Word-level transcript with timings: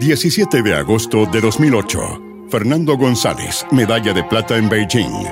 17 0.00 0.62
de 0.62 0.76
agosto 0.76 1.26
de 1.26 1.40
2008. 1.40 2.46
Fernando 2.50 2.96
González, 2.96 3.66
medalla 3.72 4.12
de 4.12 4.22
plata 4.22 4.56
en 4.56 4.68
Beijing. 4.68 5.26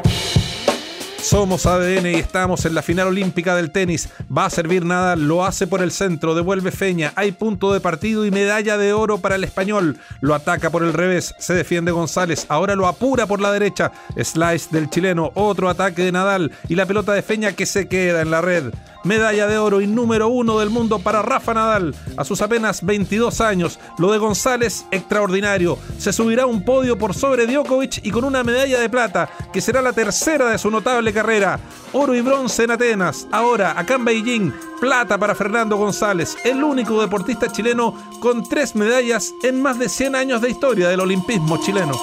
Somos 1.23 1.67
ADN 1.67 2.07
y 2.07 2.15
estamos 2.17 2.65
en 2.67 2.75
la 2.75 2.83
final 2.83 3.07
olímpica 3.07 3.55
del 3.55 3.71
tenis. 3.71 4.09
Va 4.37 4.47
a 4.47 4.51
servir 4.51 4.85
nada, 4.85 5.15
lo 5.15 5.45
hace 5.45 5.69
por 5.69 5.83
el 5.83 5.93
centro, 5.93 6.35
devuelve 6.35 6.73
Feña. 6.73 7.13
Hay 7.15 7.31
punto 7.31 7.73
de 7.73 7.81
partido 7.81 8.27
y 8.27 8.33
medalla 8.33 8.77
de 8.77 8.93
oro 8.93 9.19
para 9.19 9.37
el 9.37 9.45
español. 9.45 9.99
Lo 10.21 10.35
ataca 10.35 10.71
por 10.71 10.83
el 10.83 10.93
revés, 10.93 11.37
se 11.39 11.55
defiende 11.55 11.93
González. 11.93 12.45
Ahora 12.49 12.75
lo 12.75 12.89
apura 12.89 13.27
por 13.27 13.41
la 13.41 13.53
derecha. 13.53 13.93
Slice 14.17 14.71
del 14.73 14.91
chileno, 14.91 15.31
otro 15.35 15.69
ataque 15.69 16.03
de 16.03 16.11
Nadal 16.11 16.51
y 16.69 16.75
la 16.75 16.87
pelota 16.87 17.13
de 17.13 17.23
Feña 17.23 17.53
que 17.53 17.67
se 17.67 17.87
queda 17.87 18.21
en 18.21 18.33
la 18.33 18.41
red 18.41 18.73
medalla 19.07 19.47
de 19.47 19.57
oro 19.57 19.81
y 19.81 19.87
número 19.87 20.29
uno 20.29 20.59
del 20.59 20.71
mundo 20.71 20.99
para 20.99 21.23
Rafa 21.23 21.55
Nadal 21.55 21.95
a 22.17 22.25
sus 22.25 22.43
apenas 22.43 22.85
22 22.85 23.41
años. 23.41 23.79
Lo 23.99 24.13
de 24.13 24.19
González, 24.19 24.87
extraordinario. 24.91 25.79
Se 25.99 26.13
subirá 26.13 26.43
a 26.43 26.47
un 26.47 26.65
podio 26.65 26.99
por 26.99 27.15
sobre 27.15 27.47
Djokovic 27.47 28.01
y 28.05 28.11
con 28.11 28.25
una 28.25 28.45
medalla 28.45 28.81
de 28.81 28.91
plata, 28.91 29.31
que 29.53 29.61
será 29.61 29.81
la 29.81 29.93
tercera 29.93 30.51
de 30.51 30.59
su 30.59 30.71
notable 30.71 31.13
carrera. 31.13 31.59
Oro 31.93 32.15
y 32.15 32.21
bronce 32.21 32.65
en 32.65 32.73
Atenas. 32.73 33.27
Ahora, 33.33 33.79
acá 33.79 33.95
en 33.95 34.05
Beijing, 34.05 34.53
plata 34.81 35.19
para 35.19 35.35
Fernando 35.35 35.77
González, 35.77 36.37
el 36.45 36.63
único 36.63 37.01
deportista 37.01 37.51
chileno 37.51 37.95
con 38.21 38.49
tres 38.49 38.75
medallas 38.75 39.33
en 39.43 39.63
más 39.63 39.79
de 39.79 39.89
100 39.89 40.17
años 40.17 40.41
de 40.41 40.51
historia 40.51 40.89
del 40.89 41.01
olimpismo 41.01 41.59
chileno. 41.59 41.97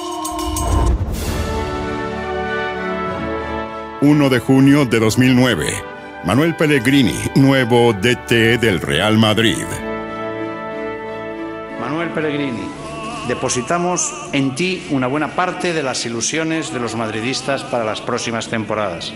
1 4.02 4.30
de 4.30 4.39
junio 4.39 4.85
de 4.85 4.99
2009. 4.99 6.02
Manuel 6.25 6.55
Pellegrini, 6.55 7.19
nuevo 7.35 7.91
DT 7.91 8.57
del 8.57 8.79
Real 8.79 9.17
Madrid. 9.17 9.65
Manuel 11.81 12.11
Pellegrini, 12.11 12.63
depositamos 13.27 14.13
en 14.31 14.55
ti 14.55 14.88
una 14.91 15.07
buena 15.07 15.35
parte 15.35 15.73
de 15.73 15.83
las 15.83 16.05
ilusiones 16.05 16.71
de 16.71 16.80
los 16.80 16.95
madridistas 16.95 17.65
para 17.65 17.83
las 17.83 17.99
próximas 17.99 18.47
temporadas. 18.47 19.11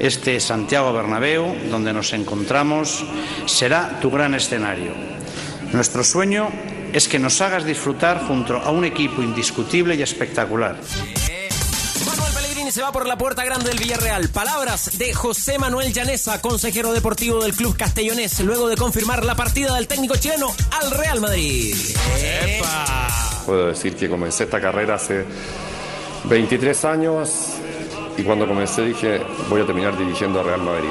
Este 0.00 0.40
Santiago 0.40 0.92
Bernabéu, 0.92 1.54
donde 1.70 1.92
nos 1.92 2.12
encontramos, 2.12 3.04
será 3.46 4.00
tu 4.00 4.10
gran 4.10 4.34
escenario. 4.34 4.90
Nuestro 5.72 6.02
sueño 6.02 6.48
es 6.92 7.06
que 7.06 7.20
nos 7.20 7.40
hagas 7.40 7.64
disfrutar 7.64 8.26
junto 8.26 8.56
a 8.56 8.72
un 8.72 8.84
equipo 8.84 9.22
indiscutible 9.22 9.94
y 9.94 10.02
espectacular 10.02 10.78
se 12.70 12.82
va 12.82 12.92
por 12.92 13.06
la 13.06 13.16
puerta 13.16 13.44
grande 13.44 13.70
del 13.70 13.78
Villarreal. 13.78 14.28
Palabras 14.28 14.98
de 14.98 15.14
José 15.14 15.58
Manuel 15.58 15.92
Llanesa, 15.92 16.40
consejero 16.42 16.92
deportivo 16.92 17.42
del 17.42 17.54
club 17.54 17.76
castellonés, 17.76 18.40
luego 18.40 18.68
de 18.68 18.76
confirmar 18.76 19.24
la 19.24 19.34
partida 19.34 19.74
del 19.74 19.86
técnico 19.86 20.16
chileno 20.16 20.54
al 20.78 20.90
Real 20.90 21.20
Madrid. 21.20 21.74
Puedo 23.46 23.68
decir 23.68 23.96
que 23.96 24.10
comencé 24.10 24.44
esta 24.44 24.60
carrera 24.60 24.96
hace 24.96 25.24
23 26.24 26.84
años 26.84 27.54
y 28.18 28.22
cuando 28.22 28.46
comencé 28.46 28.82
dije 28.82 29.22
voy 29.48 29.62
a 29.62 29.66
terminar 29.66 29.96
dirigiendo 29.96 30.40
a 30.40 30.42
Real 30.42 30.62
Madrid. 30.62 30.90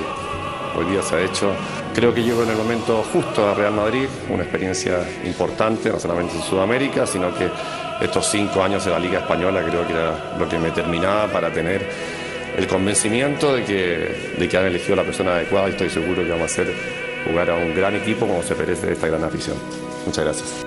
Hoy 0.76 0.86
día 0.86 1.04
se 1.04 1.16
ha 1.16 1.22
hecho, 1.22 1.54
creo 1.94 2.14
que 2.14 2.24
llego 2.24 2.42
en 2.42 2.50
el 2.50 2.58
momento 2.58 3.04
justo 3.14 3.48
a 3.48 3.54
Real 3.54 3.74
Madrid, 3.74 4.08
una 4.30 4.44
experiencia 4.44 5.08
importante, 5.26 5.90
no 5.90 6.00
solamente 6.00 6.36
en 6.36 6.44
Sudamérica, 6.44 7.06
sino 7.06 7.36
que 7.36 7.50
estos 8.02 8.28
cinco 8.30 8.64
años 8.64 8.86
de 8.86 8.92
la 8.92 9.00
Liga 9.00 9.20
Española 9.20 9.64
creo 9.68 9.86
que 9.86 9.94
era 9.94 10.36
lo 10.38 10.48
que 10.48 10.58
me 10.58 10.72
terminaba 10.72 11.28
para 11.28 11.52
tener 11.52 11.88
el 12.58 12.68
convencimiento 12.68 13.56
de 13.56 13.64
que, 13.64 14.34
de 14.38 14.50
que 14.50 14.58
han 14.58 14.66
elegido 14.66 14.96
la 14.96 15.04
persona 15.04 15.32
adecuada 15.34 15.68
y 15.68 15.72
estoy 15.72 15.90
seguro 15.90 16.24
que 16.24 16.30
vamos 16.30 16.44
a 16.44 16.46
hacer 16.46 16.74
jugar 17.28 17.50
a 17.50 17.56
un 17.56 17.76
gran 17.76 17.96
equipo 17.96 18.28
como 18.28 18.42
se 18.42 18.56
merece 18.56 18.94
esta 18.94 19.08
gran 19.08 19.24
afición. 19.24 19.58
Muchas 20.06 20.26
gracias. 20.26 20.66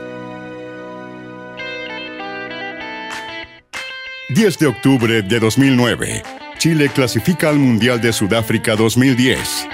10 4.34 4.58
de 4.58 4.66
octubre 4.66 5.22
de 5.22 5.40
2009. 5.40 6.22
Chile 6.58 6.88
clasifica 6.90 7.48
al 7.48 7.56
Mundial 7.56 8.00
de 8.00 8.12
Sudáfrica 8.12 8.76
2010. 8.76 9.66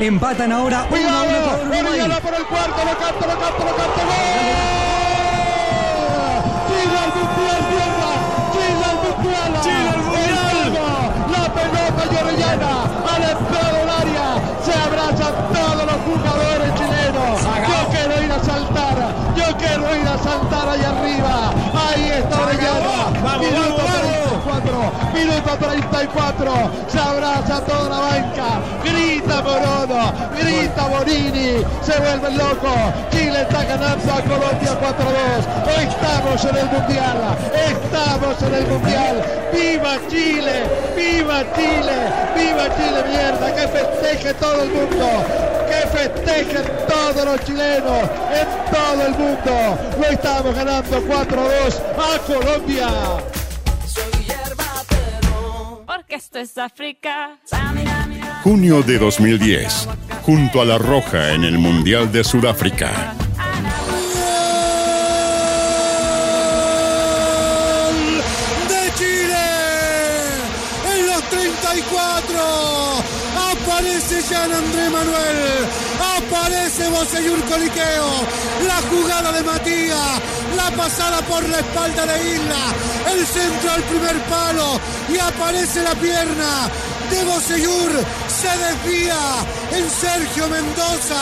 Empatan 0.00 0.50
ahora. 0.50 0.86
Cuidado, 0.88 2.20
por 2.20 2.34
el 2.34 2.44
cuarto, 2.46 2.84
lo 2.84 2.98
canto, 2.98 3.26
lo 3.26 3.38
canto, 3.38 3.64
lo 3.64 3.76
canto. 3.76 4.00
¡Gol! 4.06 4.77
Al 12.48 13.22
entrado 13.22 13.76
del 13.78 13.90
área, 13.90 14.26
se 14.64 14.72
abrazan 14.72 15.34
todos 15.52 15.84
los 15.84 15.98
jugadores 16.06 16.74
chilenos. 16.74 17.40
Yo 17.68 17.78
quiero 17.90 18.22
ir 18.22 18.32
a 18.32 18.44
saltar, 18.44 18.96
yo 19.36 19.56
quiero 19.56 19.96
ir 19.96 20.08
a 20.08 20.18
saltar 20.18 20.68
ahí 20.68 20.84
arriba. 20.84 21.52
Ahí 21.74 22.10
está 22.10 22.42
Orellana. 22.42 23.38
Minuto 23.38 23.77
34, 23.77 23.77
minuto 25.18 25.56
34. 25.58 26.70
Se 26.88 26.98
abraza 26.98 27.60
toda 27.62 27.88
la 27.88 27.98
banca. 27.98 28.60
Grita 28.84 29.42
Morono, 29.42 30.12
grita 30.38 30.86
Bonini. 30.86 31.64
Se 31.82 31.98
vuelve 31.98 32.30
loco. 32.32 32.72
Chile 33.10 33.42
está 33.42 33.64
ganando 33.64 34.12
a 34.12 34.20
Colombia 34.22 34.72
4-2. 34.80 35.88
Estamos 35.88 36.44
en 36.44 36.56
el 36.56 36.66
mundial. 36.66 37.18
Estamos 37.54 38.42
en 38.42 38.54
el 38.54 38.66
mundial. 38.66 39.22
¡Viva 39.52 39.96
Chile! 40.08 40.56
¡Viva 40.94 41.42
Chile! 41.56 41.96
¡Viva 42.36 42.66
Chile, 42.76 43.00
mierda! 43.08 43.54
¡Que 43.54 43.66
festeje 43.68 44.34
todo 44.34 44.62
el 44.62 44.70
mundo! 44.70 45.06
¡Que 45.68 45.98
festejen 45.98 46.64
todos 46.86 47.24
los 47.24 47.44
chilenos 47.44 48.02
en 48.38 48.72
todo 48.72 49.06
el 49.06 49.12
mundo! 49.12 49.78
Lo 49.98 50.06
estamos 50.06 50.54
ganando 50.54 51.00
4-2 51.00 51.80
a 51.96 52.18
Colombia. 52.26 53.37
Porque 56.08 56.24
esto 56.24 56.38
es 56.38 56.56
África. 56.56 57.38
Junio 58.42 58.80
de 58.80 58.98
2010. 58.98 59.88
Junto 60.22 60.62
a 60.62 60.64
la 60.64 60.78
Roja 60.78 61.34
en 61.34 61.44
el 61.44 61.58
Mundial 61.58 62.10
de 62.10 62.24
Sudáfrica. 62.24 63.14
Aparece 73.36 74.22
Jean 74.28 74.50
André 74.50 74.90
Manuel. 74.90 75.68
Aparece 76.48 76.88
Boseyur 76.88 77.44
Coliqueo. 77.44 78.08
La 78.66 78.76
jugada 78.88 79.32
de 79.32 79.42
Matías. 79.42 80.18
La 80.56 80.70
pasada 80.70 81.20
por 81.20 81.46
la 81.46 81.58
espalda 81.58 82.06
de 82.06 82.34
Isla. 82.36 83.12
El 83.12 83.26
centro 83.26 83.70
al 83.70 83.82
primer 83.82 84.16
palo. 84.24 84.80
Y 85.10 85.18
aparece 85.18 85.82
la 85.82 85.94
pierna 85.94 86.70
de 87.10 87.24
Boseyur. 87.24 87.90
Se 88.28 88.48
desvía 88.64 89.18
en 89.72 89.90
Sergio 89.90 90.48
Mendoza 90.48 91.20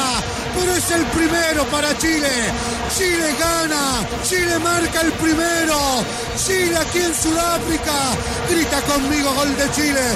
pero 0.56 0.75
es 0.75 0.91
el 0.91 1.04
primero 1.06 1.65
para 1.66 1.97
Chile. 1.98 2.31
Chile 2.97 3.34
gana, 3.38 4.06
Chile 4.22 4.59
marca 4.59 5.00
el 5.03 5.12
primero. 5.12 5.78
Chile 6.36 6.76
aquí 6.76 6.98
en 6.98 7.15
Sudáfrica. 7.15 7.98
Grita 8.48 8.81
conmigo 8.82 9.34
gol 9.34 9.56
de 9.56 9.70
Chile. 9.72 10.06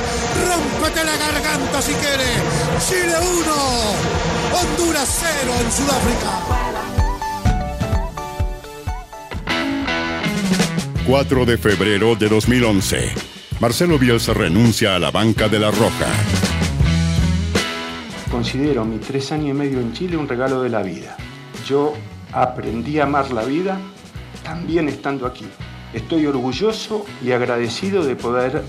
Rómpete 0.46 1.04
la 1.04 1.16
garganta 1.16 1.82
si 1.82 1.92
quiere. 1.94 2.30
Chile 2.88 3.14
1, 3.20 4.19
Honduras 4.52 5.08
0 5.44 5.52
en 5.64 5.72
Sudáfrica. 5.72 6.60
4 11.06 11.46
de 11.46 11.58
febrero 11.58 12.16
de 12.16 12.28
2011. 12.28 13.12
Marcelo 13.60 13.98
Bielsa 13.98 14.34
renuncia 14.34 14.96
a 14.96 14.98
la 14.98 15.10
banca 15.10 15.48
de 15.48 15.58
la 15.58 15.70
Roja. 15.70 16.06
Considero 18.30 18.84
mis 18.84 19.00
tres 19.00 19.30
años 19.32 19.50
y 19.50 19.52
medio 19.54 19.80
en 19.80 19.92
Chile 19.92 20.16
un 20.16 20.28
regalo 20.28 20.62
de 20.62 20.70
la 20.70 20.82
vida. 20.82 21.16
Yo 21.66 21.94
aprendí 22.32 22.98
a 22.98 23.04
amar 23.04 23.32
la 23.32 23.44
vida 23.44 23.80
también 24.42 24.88
estando 24.88 25.26
aquí. 25.26 25.46
Estoy 25.92 26.26
orgulloso 26.26 27.04
y 27.24 27.32
agradecido 27.32 28.04
de 28.04 28.16
poder 28.16 28.62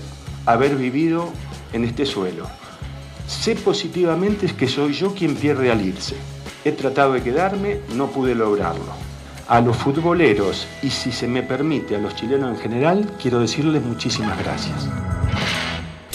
haber 0.46 0.76
vivido 0.76 1.32
en 1.72 1.84
este 1.84 2.06
suelo. 2.06 2.61
Sé 3.40 3.56
positivamente 3.56 4.46
que 4.54 4.68
soy 4.68 4.92
yo 4.92 5.14
quien 5.14 5.34
pierde 5.34 5.70
al 5.72 5.84
irse. 5.84 6.14
He 6.64 6.72
tratado 6.72 7.14
de 7.14 7.22
quedarme, 7.22 7.80
no 7.96 8.08
pude 8.08 8.34
lograrlo. 8.34 8.92
A 9.48 9.60
los 9.60 9.76
futboleros 9.76 10.66
y 10.82 10.90
si 10.90 11.10
se 11.10 11.26
me 11.26 11.42
permite 11.42 11.96
a 11.96 11.98
los 11.98 12.14
chilenos 12.14 12.56
en 12.56 12.62
general, 12.62 13.16
quiero 13.20 13.40
decirles 13.40 13.82
muchísimas 13.82 14.38
gracias 14.38 14.86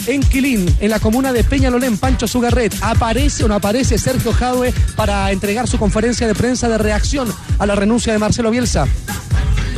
en 0.08 0.22
Quilín, 0.22 0.74
en 0.80 0.90
la 0.90 0.98
comuna 0.98 1.34
de 1.34 1.44
Peñalolén, 1.44 1.98
Pancho 1.98 2.26
Sugarret. 2.26 2.74
¿Aparece 2.80 3.44
o 3.44 3.48
no 3.48 3.54
aparece 3.54 3.98
Sergio 3.98 4.32
Jadue 4.32 4.72
para 4.96 5.30
entregar 5.30 5.68
su 5.68 5.78
conferencia 5.78 6.26
de 6.26 6.34
prensa 6.34 6.66
de 6.68 6.78
reacción 6.78 7.28
a 7.58 7.66
la 7.66 7.74
renuncia 7.74 8.12
de 8.14 8.18
Marcelo 8.18 8.50
Bielsa? 8.50 8.86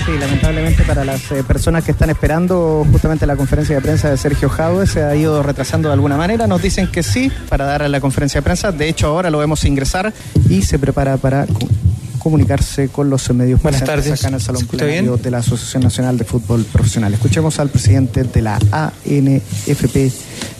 Sí, 0.06 0.12
lamentablemente 0.18 0.82
para 0.84 1.04
las 1.04 1.30
eh, 1.30 1.44
personas 1.44 1.84
que 1.84 1.92
están 1.92 2.10
esperando 2.10 2.86
justamente 2.90 3.26
la 3.26 3.36
conferencia 3.36 3.76
de 3.76 3.82
prensa 3.82 4.10
de 4.10 4.16
Sergio 4.16 4.48
Jadue 4.48 4.86
se 4.86 5.02
ha 5.02 5.14
ido 5.14 5.42
retrasando 5.42 5.88
de 5.88 5.94
alguna 5.94 6.16
manera. 6.16 6.46
Nos 6.46 6.62
dicen 6.62 6.88
que 6.90 7.02
sí 7.02 7.30
para 7.48 7.64
dar 7.66 7.82
a 7.82 7.88
la 7.88 8.00
conferencia 8.00 8.40
de 8.40 8.42
prensa. 8.44 8.72
De 8.72 8.88
hecho, 8.88 9.08
ahora 9.08 9.30
lo 9.30 9.38
vemos 9.38 9.64
ingresar 9.64 10.12
y 10.48 10.62
se 10.62 10.78
prepara 10.78 11.16
para 11.18 11.46
comunicarse 12.18 12.88
con 12.88 13.08
los 13.10 13.30
medios 13.32 13.62
Buenas 13.62 13.84
tardes. 13.84 14.10
acá 14.12 14.28
en 14.28 14.34
el 14.34 14.40
Salón 14.40 14.62
¿Escucha 14.62 14.84
Plenario 14.84 15.12
bien? 15.12 15.22
de 15.22 15.30
la 15.30 15.38
Asociación 15.38 15.82
Nacional 15.82 16.18
de 16.18 16.24
Fútbol 16.24 16.64
Profesional. 16.64 17.12
Escuchemos 17.14 17.58
al 17.58 17.68
presidente 17.68 18.24
de 18.24 18.42
la 18.42 18.58
ANFP 18.72 20.12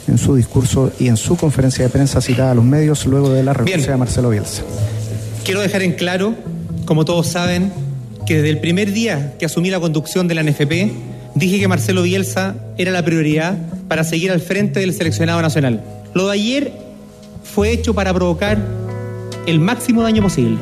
en 0.08 0.18
su 0.18 0.34
discurso 0.36 0.92
y 0.98 1.08
en 1.08 1.16
su 1.16 1.36
conferencia 1.36 1.84
de 1.84 1.90
prensa 1.90 2.20
citada 2.20 2.52
a 2.52 2.54
los 2.54 2.64
medios 2.64 3.06
luego 3.06 3.30
de 3.30 3.42
la 3.42 3.52
renuncia 3.52 3.90
de 3.92 3.96
Marcelo 3.96 4.30
Bielsa. 4.30 4.62
Quiero 5.44 5.60
dejar 5.60 5.82
en 5.82 5.92
claro, 5.92 6.34
como 6.84 7.04
todos 7.04 7.26
saben, 7.26 7.72
que 8.30 8.36
desde 8.36 8.50
el 8.50 8.58
primer 8.58 8.92
día 8.92 9.34
que 9.40 9.46
asumí 9.46 9.70
la 9.70 9.80
conducción 9.80 10.28
de 10.28 10.36
la 10.36 10.44
NFP, 10.44 10.92
dije 11.34 11.58
que 11.58 11.66
Marcelo 11.66 12.02
Bielsa 12.02 12.54
era 12.78 12.92
la 12.92 13.04
prioridad 13.04 13.58
para 13.88 14.04
seguir 14.04 14.30
al 14.30 14.38
frente 14.38 14.78
del 14.78 14.94
seleccionado 14.94 15.42
nacional. 15.42 15.82
Lo 16.14 16.28
de 16.28 16.34
ayer 16.34 16.72
fue 17.42 17.72
hecho 17.72 17.92
para 17.92 18.14
provocar 18.14 18.56
el 19.48 19.58
máximo 19.58 20.04
daño 20.04 20.22
posible. 20.22 20.58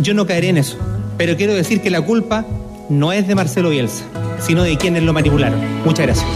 Yo 0.00 0.14
no 0.14 0.26
caeré 0.26 0.48
en 0.48 0.56
eso, 0.56 0.78
pero 1.18 1.36
quiero 1.36 1.52
decir 1.52 1.82
que 1.82 1.90
la 1.90 2.00
culpa 2.00 2.46
no 2.88 3.12
es 3.12 3.28
de 3.28 3.34
Marcelo 3.34 3.68
Bielsa, 3.68 4.04
sino 4.40 4.62
de 4.62 4.78
quienes 4.78 5.02
lo 5.02 5.12
manipularon. 5.12 5.60
Muchas 5.84 6.06
gracias. 6.06 6.26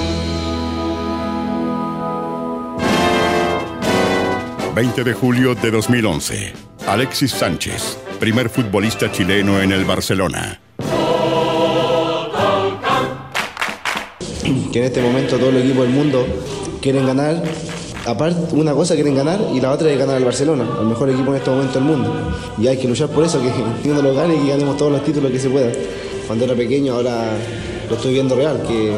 20 4.74 5.02
de 5.02 5.14
julio 5.14 5.54
de 5.54 5.70
2011. 5.70 6.52
Alexis 6.86 7.30
Sánchez, 7.30 7.96
primer 8.20 8.50
futbolista 8.50 9.10
chileno 9.10 9.62
en 9.62 9.72
el 9.72 9.86
Barcelona. 9.86 10.60
Que 14.74 14.80
en 14.80 14.86
este 14.86 15.00
momento 15.00 15.36
todo 15.38 15.50
el 15.50 15.58
equipo 15.58 15.82
del 15.82 15.92
mundo 15.92 16.26
quieren 16.82 17.06
ganar. 17.06 17.40
Aparte, 18.06 18.56
una 18.56 18.74
cosa 18.74 18.94
quieren 18.94 19.14
ganar 19.14 19.40
y 19.54 19.60
la 19.60 19.70
otra 19.70 19.88
es 19.88 19.96
ganar 19.96 20.16
al 20.16 20.24
Barcelona, 20.24 20.66
el 20.80 20.86
mejor 20.86 21.08
equipo 21.10 21.30
en 21.30 21.36
este 21.36 21.48
momento 21.48 21.74
del 21.74 21.84
mundo. 21.84 22.12
Y 22.58 22.66
hay 22.66 22.76
que 22.76 22.88
luchar 22.88 23.08
por 23.08 23.22
eso, 23.22 23.40
que 23.40 23.88
uno 23.88 24.02
lo 24.02 24.12
gane 24.16 24.34
y 24.34 24.38
que 24.40 24.48
ganemos 24.48 24.76
todos 24.76 24.90
los 24.90 25.04
títulos 25.04 25.30
que 25.30 25.38
se 25.38 25.48
puedan. 25.48 25.70
Cuando 26.26 26.44
era 26.44 26.54
pequeño, 26.56 26.94
ahora 26.94 27.36
lo 27.88 27.94
estoy 27.94 28.14
viendo 28.14 28.34
real, 28.34 28.64
que, 28.66 28.96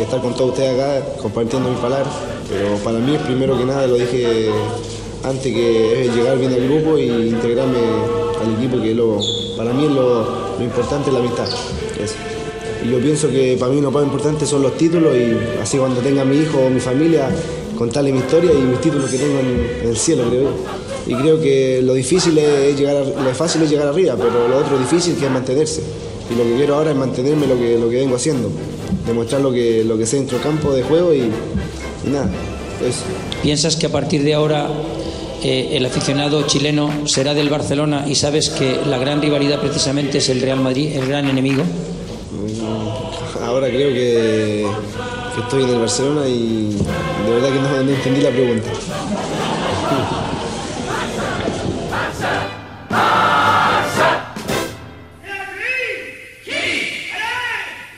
estar 0.00 0.20
con 0.20 0.32
todos 0.32 0.50
ustedes 0.50 0.80
acá 0.80 1.04
compartiendo 1.20 1.70
mis 1.70 1.80
palabras. 1.80 2.14
Pero 2.48 2.76
para 2.76 3.00
mí, 3.00 3.18
primero 3.26 3.58
que 3.58 3.64
nada, 3.64 3.88
lo 3.88 3.96
dije 3.96 4.48
antes 5.24 5.52
que 5.52 6.04
es 6.04 6.14
llegar 6.14 6.38
bien 6.38 6.52
al 6.52 6.68
grupo 6.68 6.96
y 6.96 7.10
integrarme 7.30 7.78
al 8.40 8.54
equipo, 8.54 8.80
que 8.80 8.94
lo, 8.94 9.18
para 9.56 9.72
mí 9.72 9.88
lo 9.88 10.62
importante 10.62 11.08
es 11.08 11.14
la 11.14 11.18
amistad. 11.18 11.48
Eso. 12.00 12.39
Y 12.84 12.90
yo 12.90 12.98
pienso 13.00 13.28
que 13.30 13.56
para 13.58 13.72
mí 13.72 13.80
lo 13.80 13.90
más 13.90 14.02
importante 14.04 14.46
son 14.46 14.62
los 14.62 14.76
títulos 14.76 15.14
y 15.16 15.36
así 15.60 15.76
cuando 15.78 16.00
tenga 16.00 16.24
mi 16.24 16.36
hijo 16.38 16.58
o 16.58 16.70
mi 16.70 16.80
familia, 16.80 17.28
contarle 17.76 18.12
mi 18.12 18.18
historia 18.20 18.50
y 18.52 18.62
mis 18.62 18.80
títulos 18.80 19.10
que 19.10 19.18
tengo 19.18 19.38
en, 19.40 19.88
el 19.88 19.96
cielo, 19.96 20.24
creo. 20.28 20.48
Y 21.06 21.14
creo 21.14 21.40
que 21.40 21.80
lo 21.82 21.94
difícil 21.94 22.36
es 22.38 22.78
llegar, 22.78 22.96
a- 22.96 23.04
lo 23.04 23.34
fácil 23.34 23.62
es 23.62 23.70
llegar 23.70 23.88
arriba, 23.88 24.16
pero 24.16 24.48
lo 24.48 24.58
otro 24.58 24.78
difícil 24.78 25.14
que 25.16 25.26
es 25.26 25.30
mantenerse. 25.30 25.82
Y 26.32 26.36
lo 26.38 26.44
que 26.44 26.54
quiero 26.56 26.76
ahora 26.76 26.90
es 26.92 26.96
mantenerme 26.96 27.46
lo 27.46 27.58
que, 27.58 27.76
lo 27.78 27.88
que 27.90 27.96
vengo 27.96 28.16
haciendo, 28.16 28.50
demostrar 29.06 29.40
lo 29.40 29.50
que, 29.52 29.82
lo 29.84 29.98
que 29.98 30.06
sé 30.06 30.16
dentro 30.16 30.38
del 30.38 30.46
campo 30.46 30.72
de 30.72 30.82
juego 30.82 31.12
y, 31.12 31.18
y 32.06 32.10
nada. 32.10 32.30
¿Piensas 33.42 33.76
que 33.76 33.86
a 33.86 33.88
partir 33.92 34.22
de 34.22 34.34
ahora 34.34 34.68
eh, 35.42 35.70
el 35.72 35.84
aficionado 35.86 36.46
chileno 36.46 37.06
será 37.06 37.34
del 37.34 37.48
Barcelona 37.50 38.04
y 38.08 38.14
sabes 38.14 38.48
que 38.50 38.78
la 38.86 38.98
gran 38.98 39.20
rivalidad 39.20 39.60
precisamente 39.60 40.18
es 40.18 40.28
el 40.28 40.40
Real 40.40 40.60
Madrid, 40.60 40.92
el 40.94 41.06
gran 41.06 41.28
enemigo? 41.28 41.62
Ahora 43.60 43.74
creo 43.74 43.92
que, 43.92 44.66
estoy 45.38 45.64
en 45.64 45.68
el 45.68 45.80
Barcelona 45.80 46.26
y 46.26 46.78
de 47.26 47.30
verdad 47.30 47.52
que 47.52 47.58
no, 47.58 47.82
no 47.82 47.90
entendí 47.90 48.22
la 48.22 48.30
pregunta. 48.30 48.70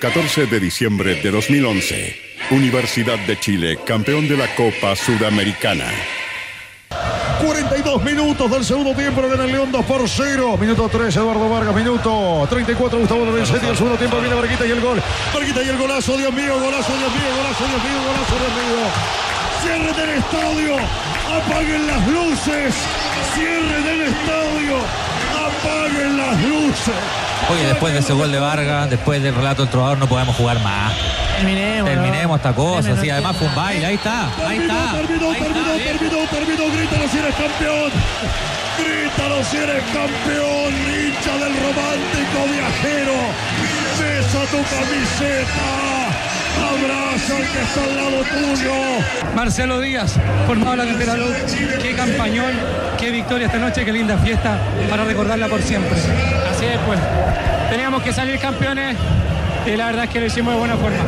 14 0.01 0.47
de 0.47 0.59
diciembre 0.59 1.15
de 1.23 1.31
2011. 1.31 2.17
Universidad 2.51 3.21
de 3.21 3.39
Chile, 3.39 3.79
campeón 3.87 4.27
de 4.27 4.37
la 4.37 4.53
Copa 4.57 4.97
Sudamericana. 4.97 5.87
42 7.93 8.03
minutos 8.05 8.51
del 8.51 8.65
segundo 8.65 8.95
tiempo, 8.95 9.21
gana 9.21 9.45
el 9.45 9.53
León 9.53 9.71
2 9.71 9.85
por 9.85 10.09
0. 10.09 10.57
Minuto 10.57 10.89
3, 10.89 11.15
Eduardo 11.15 11.49
Vargas. 11.49 11.75
Minuto 11.75 12.47
34, 12.49 12.99
Gustavo 12.99 13.25
Lorenzetti. 13.27 13.67
El 13.67 13.77
segundo 13.77 13.99
tiempo 13.99 14.19
viene 14.19 14.35
Barquita 14.35 14.67
y 14.67 14.71
el 14.71 14.81
gol. 14.81 15.03
Barquita 15.35 15.63
y 15.63 15.69
el 15.69 15.77
golazo, 15.77 16.17
Dios 16.17 16.33
mío, 16.33 16.55
golazo, 16.55 16.93
Dios 16.97 17.13
mío, 17.13 17.29
golazo, 17.37 17.65
Dios 17.67 17.83
mío, 17.85 18.01
golazo, 18.07 18.35
Dios 18.41 18.53
mío. 18.57 18.87
Cierren 19.63 20.09
el 20.09 20.19
estadio, 20.19 20.77
apaguen 21.37 21.87
las 21.87 22.09
luces. 22.09 22.75
Cierren 23.35 23.87
el 23.87 24.01
estadio, 24.03 24.77
apaguen 25.51 26.17
las 26.17 26.43
luces. 26.43 26.95
Oye, 27.51 27.67
después 27.67 27.93
de 27.93 27.99
ese 27.99 28.13
gol 28.15 28.33
de 28.33 28.39
Vargas, 28.39 28.89
después 28.89 29.23
del 29.23 29.35
relato 29.35 29.63
del 29.63 29.71
trovador, 29.71 29.99
no 29.99 30.07
podemos 30.07 30.35
jugar 30.35 30.61
más. 30.61 30.95
Terminemos. 31.37 31.91
Terminemos 31.91 32.37
esta 32.37 32.53
cosa, 32.53 33.01
sí, 33.01 33.11
además 33.11 33.37
fue 33.37 33.49
un 33.49 33.55
baile, 33.55 33.87
ahí 33.87 33.95
está, 33.95 34.29
ahí 34.47 34.59
está. 34.59 34.93
Terminó, 34.93 35.31
ahí 35.31 35.41
está, 35.41 35.53
terminó, 35.53 35.73
terminó, 35.77 36.27
terminó, 36.29 36.77
grítalo 36.77 37.09
si 37.09 37.19
eres 37.19 37.35
campeón. 37.35 37.91
Grítalo 38.79 39.45
si 39.45 39.57
eres 39.57 39.83
campeón, 39.93 40.73
hincha 40.73 41.33
del 41.33 41.55
romántico 41.61 42.39
viajero. 42.51 43.15
Besa 44.01 44.41
tu 44.51 44.63
camiseta. 44.63 45.93
Abraza 46.63 47.37
al 47.37 47.43
que 47.43 47.61
está 47.61 47.85
al 47.85 47.97
lado 47.97 48.25
tuyo. 48.25 49.35
Marcelo 49.35 49.81
Díaz, 49.81 50.17
formado 50.47 50.77
la 50.77 50.85
cantera 50.85 51.17
Luz. 51.17 51.35
Qué 51.83 51.95
campañón, 51.95 52.53
qué 52.99 53.11
victoria 53.11 53.47
esta 53.47 53.59
noche, 53.59 53.85
qué 53.85 53.93
linda 53.93 54.17
fiesta 54.19 54.59
para 54.89 55.05
recordarla 55.05 55.49
por 55.49 55.63
siempre. 55.63 55.99
Así 56.51 56.67
es, 56.67 56.79
pues. 56.87 57.01
Teníamos 57.71 58.03
que 58.03 58.13
salir 58.13 58.39
campeones 58.39 58.97
y 59.67 59.77
la 59.77 59.87
verdad 59.87 60.05
es 60.05 60.11
que 60.11 60.21
lo 60.21 60.27
hicimos 60.27 60.55
de 60.55 60.59
buena 60.59 60.77
forma. 60.77 60.99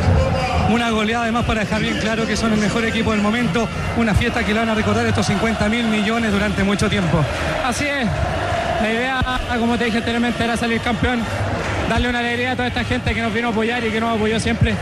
Una 0.69 0.89
goleada 0.89 1.23
además 1.23 1.45
para 1.45 1.61
dejar 1.61 1.81
bien 1.81 1.97
claro 1.99 2.25
que 2.25 2.35
son 2.35 2.53
el 2.53 2.59
mejor 2.59 2.85
equipo 2.85 3.11
del 3.11 3.21
momento. 3.21 3.67
Una 3.97 4.13
fiesta 4.15 4.43
que 4.43 4.53
la 4.53 4.61
van 4.61 4.69
a 4.69 4.75
recordar 4.75 5.05
estos 5.05 5.25
50 5.27 5.69
mil 5.69 5.85
millones 5.85 6.31
durante 6.31 6.63
mucho 6.63 6.89
tiempo. 6.89 7.23
Así 7.63 7.85
es. 7.85 8.07
La 8.81 8.91
idea, 8.91 9.39
como 9.59 9.77
te 9.77 9.85
dije 9.85 9.97
anteriormente, 9.97 10.43
era 10.43 10.57
salir 10.57 10.81
campeón, 10.81 11.21
darle 11.89 12.09
una 12.09 12.19
alegría 12.19 12.51
a 12.51 12.55
toda 12.55 12.67
esta 12.67 12.83
gente 12.83 13.13
que 13.13 13.21
nos 13.21 13.33
vino 13.33 13.47
a 13.49 13.51
apoyar 13.51 13.85
y 13.85 13.89
que 13.89 13.99
nos 13.99 14.15
apoyó 14.15 14.39
siempre. 14.39 14.75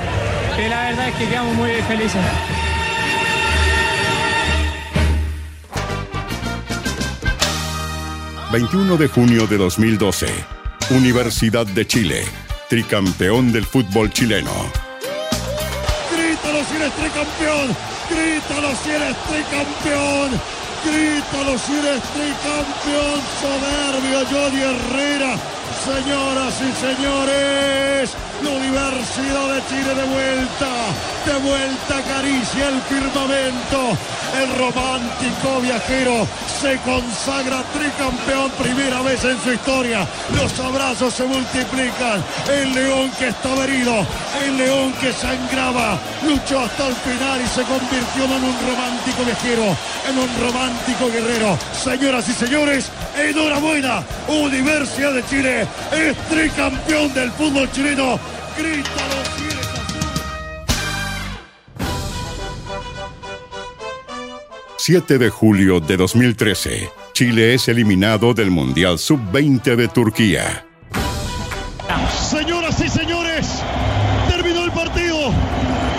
Y 0.58 0.70
la 0.70 0.84
verdad 0.84 1.08
es 1.10 1.16
que 1.16 1.28
quedamos 1.28 1.56
muy 1.56 1.72
felices. 1.88 2.22
...21 8.52 8.98
de 8.98 9.08
junio 9.08 9.48
de 9.48 9.58
2012... 9.58 10.28
Universidad 10.92 11.66
de 11.66 11.88
Chile... 11.88 12.43
...tricampeón 12.74 13.52
del 13.52 13.68
fútbol 13.68 14.10
chileno... 14.10 14.50
Grítalo 16.12 16.64
si 16.66 16.76
eres 16.76 16.92
tricampeón. 16.94 17.68
Grítalo 18.10 18.70
si 18.84 18.90
eres 18.90 19.16
tricampeón. 19.30 20.32
Grítalo 20.84 21.60
si 21.60 21.74
eres 21.76 22.02
tricampeón. 22.02 23.22
Soberbio 23.40 24.26
Johnny 24.26 24.62
Herrera. 24.64 25.36
Señoras 25.86 26.56
y 26.62 26.72
señores, 26.82 28.16
la 28.42 28.50
Universidad 28.50 29.54
de 29.54 29.62
Chile 29.68 29.94
de 29.96 30.04
vuelta, 30.04 30.72
de 31.26 31.38
vuelta 31.48 31.98
acaricia 31.98 32.70
el 32.70 32.82
firmamento. 32.82 33.98
El 34.34 34.50
romántico 34.58 35.62
viajero 35.62 36.28
se 36.60 36.78
consagra 36.80 37.62
tricampeón 37.72 38.50
primera 38.52 39.02
vez 39.02 39.24
en 39.26 39.40
su 39.44 39.54
historia. 39.54 40.08
Los 40.36 40.60
abrazos 40.60 41.14
se 41.14 41.26
multiplican. 41.26 42.24
El 42.52 42.74
león 42.74 43.12
que 43.20 43.28
estaba 43.28 43.64
herido, 43.66 43.94
el 44.44 44.58
león 44.58 44.94
que 45.00 45.14
sangraba, 45.14 46.00
luchó 46.26 46.62
hasta 46.62 46.88
el 46.88 46.96
final 46.96 47.42
y 47.42 47.48
se 47.48 47.62
convirtió 47.64 48.24
en 48.26 48.44
un 48.44 48.58
romántico 48.66 49.24
viajero, 49.24 49.78
en 50.10 50.18
un 50.18 50.30
romántico 50.42 51.12
guerrero. 51.12 51.58
Señoras 51.84 52.28
y 52.30 52.34
señores, 52.34 52.90
enhorabuena. 53.16 54.04
Universidad 54.28 55.14
de 55.14 55.26
Chile 55.28 55.68
es 55.92 56.18
tricampeón 56.30 57.14
del 57.14 57.32
fútbol 57.34 57.72
chileno. 57.72 58.20
Azul. 58.54 58.84
7 64.78 65.18
de 65.18 65.30
julio 65.30 65.80
de 65.80 65.98
2013... 65.98 66.90
...Chile 67.14 67.54
es 67.54 67.68
eliminado 67.68 68.34
del 68.34 68.50
Mundial 68.50 68.98
Sub-20 69.00 69.76
de 69.76 69.88
Turquía... 69.88 70.66
Señoras 72.30 72.82
y 72.82 72.90
señores, 72.90 73.48
terminó 74.28 74.64
el 74.66 74.72
partido. 74.72 75.32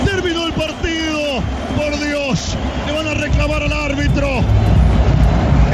Terminó 0.05 0.49
el 0.49 0.53
partido. 0.53 1.41
Por 1.77 1.97
Dios, 2.05 2.57
le 2.87 2.93
van 2.93 3.07
a 3.07 3.15
reclamar 3.15 3.63
al 3.63 3.73
árbitro. 3.73 4.41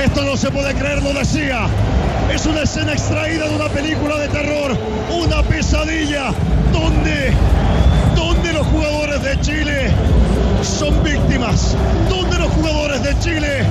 Esto 0.05 0.23
no 0.23 0.37
se 0.37 0.51
puede 0.51 0.75
creer, 0.75 1.03
lo 1.03 1.15
decía. 1.15 1.67
Es 2.35 2.45
una 2.45 2.63
escena 2.63 2.93
extraída 2.93 3.49
de 3.49 3.57
una 3.57 3.70
Chile 9.43 9.91
son 10.63 11.03
víctimas, 11.03 11.75
donde 12.11 12.39
los 12.39 12.49
jugadores 12.53 13.03
de 13.03 13.19
Chile 13.21 13.65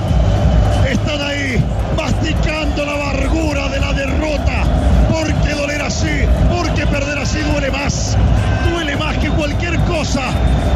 están 0.90 1.20
ahí 1.20 1.62
masticando 1.96 2.84
la 2.84 2.94
amargura 2.94 3.68
de 3.68 3.78
la 3.78 3.92
derrota, 3.92 4.64
porque 5.10 5.54
doler 5.54 5.82
así, 5.82 6.24
porque 6.50 6.86
perder 6.86 7.18
así 7.18 7.38
duele 7.52 7.70
más, 7.70 8.16
duele 8.68 8.96
más 8.96 9.16
que 9.18 9.28
cualquier 9.28 9.78
cosa, 9.80 10.22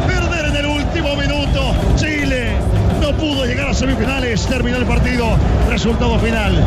perder 0.07 0.45
en 0.45 0.55
el 0.55 0.65
último 0.65 1.15
minuto, 1.15 1.75
Chile 1.97 2.53
no 3.01 3.11
pudo 3.17 3.45
llegar. 3.45 3.54
2 3.79 4.47
terminó 4.47 4.77
el 4.77 4.85
partido. 4.85 5.37
Resultado 5.69 6.17
final. 6.19 6.63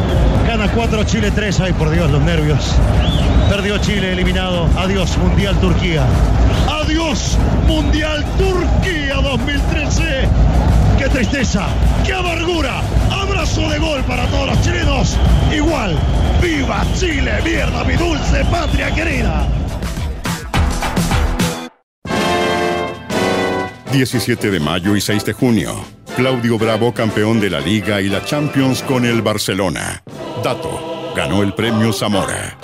Gana 0.47 0.71
4 0.71 1.05
Chile 1.05 1.31
3. 1.31 1.61
Ay, 1.61 1.73
por 1.73 1.91
Dios, 1.91 2.11
los 2.11 2.21
nervios. 2.21 2.75
Perdió 3.49 3.79
Chile, 3.79 4.13
eliminado. 4.13 4.69
Adiós, 4.77 5.17
Mundial 5.17 5.59
Turquía. 5.59 6.05
Adiós, 6.83 7.39
Mundial 7.67 8.25
Turquía 8.37 9.15
2013. 9.23 10.29
¡Qué 10.99 11.09
tristeza! 11.09 11.69
¡Qué 12.05 12.13
amargura! 12.13 12.83
Abrazo 13.11 13.71
de 13.71 13.79
gol 13.79 14.03
para 14.05 14.27
todos 14.27 14.49
los 14.49 14.61
chilenos. 14.63 15.17
Igual, 15.55 15.97
¡viva 16.43 16.85
Chile! 16.95 17.33
¡Mierda, 17.43 17.85
mi 17.85 17.95
dulce 17.95 18.45
patria 18.51 18.91
querida! 18.91 19.47
17 23.93 24.51
de 24.51 24.61
mayo 24.61 24.95
y 24.95 25.01
6 25.01 25.25
de 25.25 25.33
junio. 25.33 25.98
Claudio 26.19 26.59
Bravo, 26.59 26.93
campeón 26.93 27.39
de 27.39 27.49
la 27.49 27.61
Liga 27.61 28.01
y 28.01 28.09
la 28.09 28.25
Champions 28.25 28.83
con 28.83 29.07
el 29.07 29.23
Barcelona. 29.23 30.03
Dato, 30.43 31.13
ganó 31.15 31.45
el 31.45 31.55
premio 31.55 31.93
Zamora. 31.93 32.59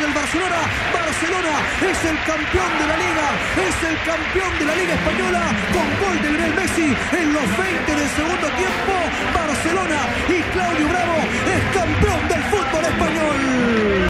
Del 0.00 0.12
Barcelona. 0.12 0.60
Barcelona 0.92 1.54
es 1.84 1.98
el 2.08 2.16
campeón 2.24 2.70
de 2.80 2.86
la 2.86 2.96
liga, 2.96 3.26
es 3.60 3.76
el 3.84 3.96
campeón 4.08 4.52
de 4.58 4.64
la 4.64 4.74
liga 4.74 4.94
española 4.94 5.42
con 5.68 5.86
gol 6.00 6.16
de 6.22 6.28
Lionel 6.30 6.54
Messi 6.54 6.96
en 7.12 7.32
los 7.32 7.46
20 7.58 7.94
del 8.00 8.08
segundo 8.16 8.48
tiempo. 8.56 8.92
Barcelona 9.34 10.00
y 10.32 10.40
Claudio 10.54 10.88
Bravo 10.88 11.16
es 11.44 11.62
campeón 11.76 12.20
del 12.28 12.42
fútbol 12.48 12.84
español. 12.88 13.36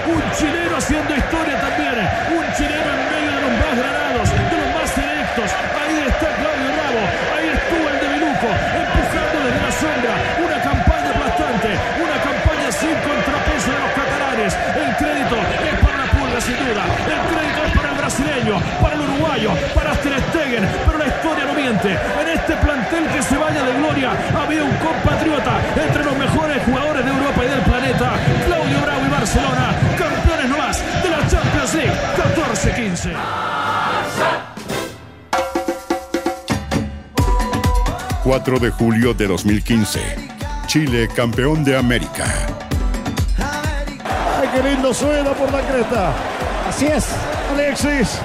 Un 0.06 0.22
chileno 0.38 0.76
haciendo 0.76 1.16
historia 1.16 1.60
también, 1.60 1.94
un 2.30 2.46
chileno 2.54 2.88
en 2.94 3.02
medio 3.10 3.30
de 3.34 3.40
los 3.42 3.54
más 3.58 3.74
granados, 3.74 4.11
En 21.84 22.28
este 22.28 22.54
plantel 22.58 23.08
que 23.08 23.22
se 23.22 23.36
vaya 23.36 23.60
de 23.64 23.72
gloria 23.74 24.12
había 24.40 24.62
un 24.62 24.70
compatriota 24.76 25.58
entre 25.74 26.04
los 26.04 26.16
mejores 26.16 26.62
jugadores 26.64 27.04
de 27.04 27.10
Europa 27.10 27.44
y 27.44 27.48
del 27.48 27.60
planeta, 27.62 28.12
Claudio 28.46 28.80
Bravo 28.82 29.00
y 29.04 29.10
Barcelona, 29.10 29.74
campeones 29.98 30.48
no 30.48 30.58
más 30.58 30.78
de 31.02 31.10
la 31.10 31.26
Champions 31.28 31.74
League 31.74 31.92
14-15. 32.62 33.12
4 38.22 38.58
de 38.60 38.70
julio 38.70 39.12
de 39.12 39.26
2015. 39.26 40.00
Chile, 40.66 41.08
campeón 41.08 41.64
de 41.64 41.76
América. 41.76 42.26
¡Ay, 43.38 44.48
qué 44.54 44.62
lindo 44.62 44.94
suena 44.94 45.32
por 45.32 45.50
la 45.50 45.60
cresta! 45.62 46.12
Así 46.68 46.86
es. 46.86 47.08
Alexis, 47.52 48.20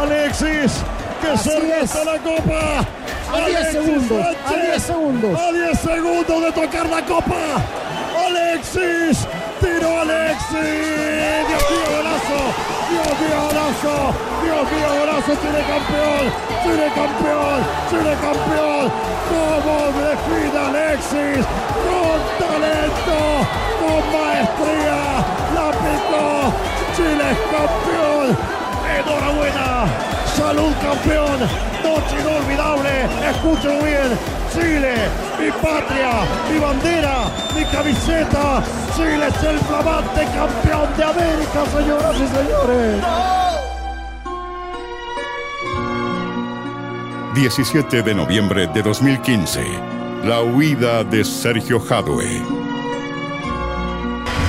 Alexis, 0.00 0.84
que 1.24 1.80
está 1.80 2.04
la 2.04 2.18
copa. 2.18 2.84
A 3.32 3.46
10 3.46 3.56
Alexis 3.56 3.72
segundos, 3.72 4.20
a 4.20 4.48
Sánchez, 4.48 4.62
10 4.62 4.82
segundos. 4.82 5.40
A 5.40 5.52
10 5.52 5.78
segundos 5.78 6.42
de 6.44 6.52
tocar 6.52 6.86
la 6.86 7.02
copa. 7.04 7.42
Alexis, 8.26 9.26
tiró 9.60 10.00
Alexis. 10.00 10.60
Dios 11.48 11.62
mío, 11.70 11.86
golazo. 11.96 12.40
Dios 12.90 13.12
mío, 13.20 13.38
golazo. 13.48 14.14
Dios 14.44 14.64
mío, 14.72 14.88
golazo. 15.00 15.32
Chile 15.40 15.62
campeón. 15.72 16.24
Chile 16.62 16.86
campeón. 16.94 17.58
Chile 17.90 18.14
campeón. 18.20 18.92
¿Cómo 19.30 19.76
define 19.98 20.58
Alexis? 20.68 21.44
Con 21.84 22.18
talento, 22.38 23.18
con 23.80 24.02
maestría. 24.12 25.00
La 25.56 25.70
picó. 25.82 26.52
Chile 26.94 27.24
es 27.32 27.38
campeón. 27.50 28.53
Enhorabuena. 28.98 29.86
Salud 30.36 30.72
campeón. 30.82 31.38
Noche 31.82 32.20
inolvidable. 32.20 32.90
Escúchenlo 33.30 33.84
bien. 33.84 34.18
Chile, 34.52 34.94
mi 35.40 35.50
patria, 35.50 36.12
mi 36.50 36.58
bandera, 36.58 37.24
mi 37.56 37.64
camiseta. 37.64 38.62
Chile 38.94 39.26
es 39.28 39.42
el 39.42 39.58
flamante 39.58 40.24
campeón 40.34 40.88
de 40.96 41.04
América, 41.04 41.64
señoras 41.76 42.16
y 42.16 42.28
señores. 42.28 43.04
17 47.34 48.02
de 48.02 48.14
noviembre 48.14 48.68
de 48.68 48.80
2015. 48.80 49.64
La 50.24 50.40
huida 50.40 51.02
de 51.02 51.24
Sergio 51.24 51.80
Jadue. 51.80 52.40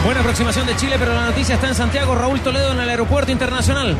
Buena 0.05 0.19
aproximación 0.19 0.67
de 0.67 0.75
Chile, 0.75 0.97
pero 0.99 1.15
la 1.15 1.25
noticia 1.25 1.55
está 1.55 1.67
en 1.67 1.73
Santiago. 1.73 2.13
Raúl 2.13 2.39
Toledo 2.41 2.73
en 2.73 2.79
el 2.79 2.89
aeropuerto 2.89 3.31
internacional. 3.31 3.97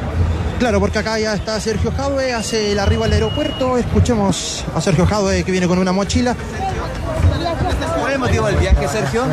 Claro, 0.60 0.80
porque 0.80 1.00
acá 1.00 1.20
ya 1.20 1.34
está 1.34 1.60
Sergio 1.60 1.92
Jadue, 1.92 2.34
hace 2.34 2.72
el 2.72 2.80
arribo 2.80 3.04
al 3.04 3.12
aeropuerto. 3.12 3.78
Escuchemos 3.78 4.64
a 4.74 4.80
Sergio 4.80 5.06
Jadue 5.06 5.44
que 5.44 5.52
viene 5.52 5.68
con 5.68 5.78
una 5.78 5.92
mochila. 5.92 6.36
¿Cuál 8.00 8.08
es 8.08 8.14
el 8.14 8.20
motivo 8.20 8.48
del 8.48 8.58
viaje, 8.58 8.88
Sergio? 8.88 9.26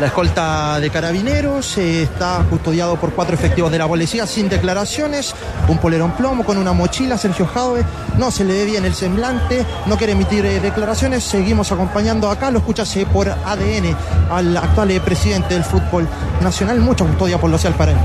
La 0.00 0.06
escolta 0.08 0.78
de 0.78 0.90
carabineros 0.90 1.78
eh, 1.78 2.02
está 2.02 2.44
custodiado 2.50 2.96
por 2.96 3.14
cuatro 3.14 3.34
efectivos 3.34 3.72
de 3.72 3.78
la 3.78 3.88
policía 3.88 4.26
sin 4.26 4.48
declaraciones, 4.48 5.34
un 5.68 5.78
polerón 5.78 6.12
plomo 6.12 6.44
con 6.44 6.58
una 6.58 6.74
mochila, 6.74 7.16
Sergio 7.16 7.46
Jadwe, 7.46 7.82
no 8.18 8.30
se 8.30 8.44
le 8.44 8.52
ve 8.52 8.64
bien 8.66 8.84
el 8.84 8.94
semblante, 8.94 9.64
no 9.86 9.96
quiere 9.96 10.12
emitir 10.12 10.44
eh, 10.44 10.60
declaraciones, 10.60 11.24
seguimos 11.24 11.72
acompañando 11.72 12.30
acá, 12.30 12.50
lo 12.50 12.58
escuchase 12.58 13.06
por 13.06 13.30
ADN 13.30 13.96
al 14.30 14.54
actual 14.58 14.90
eh, 14.90 15.00
presidente 15.00 15.54
del 15.54 15.64
fútbol 15.64 16.06
nacional, 16.42 16.78
mucha 16.80 17.06
custodia 17.06 17.38
policial 17.40 17.74
para 17.74 17.92
él. 17.92 17.98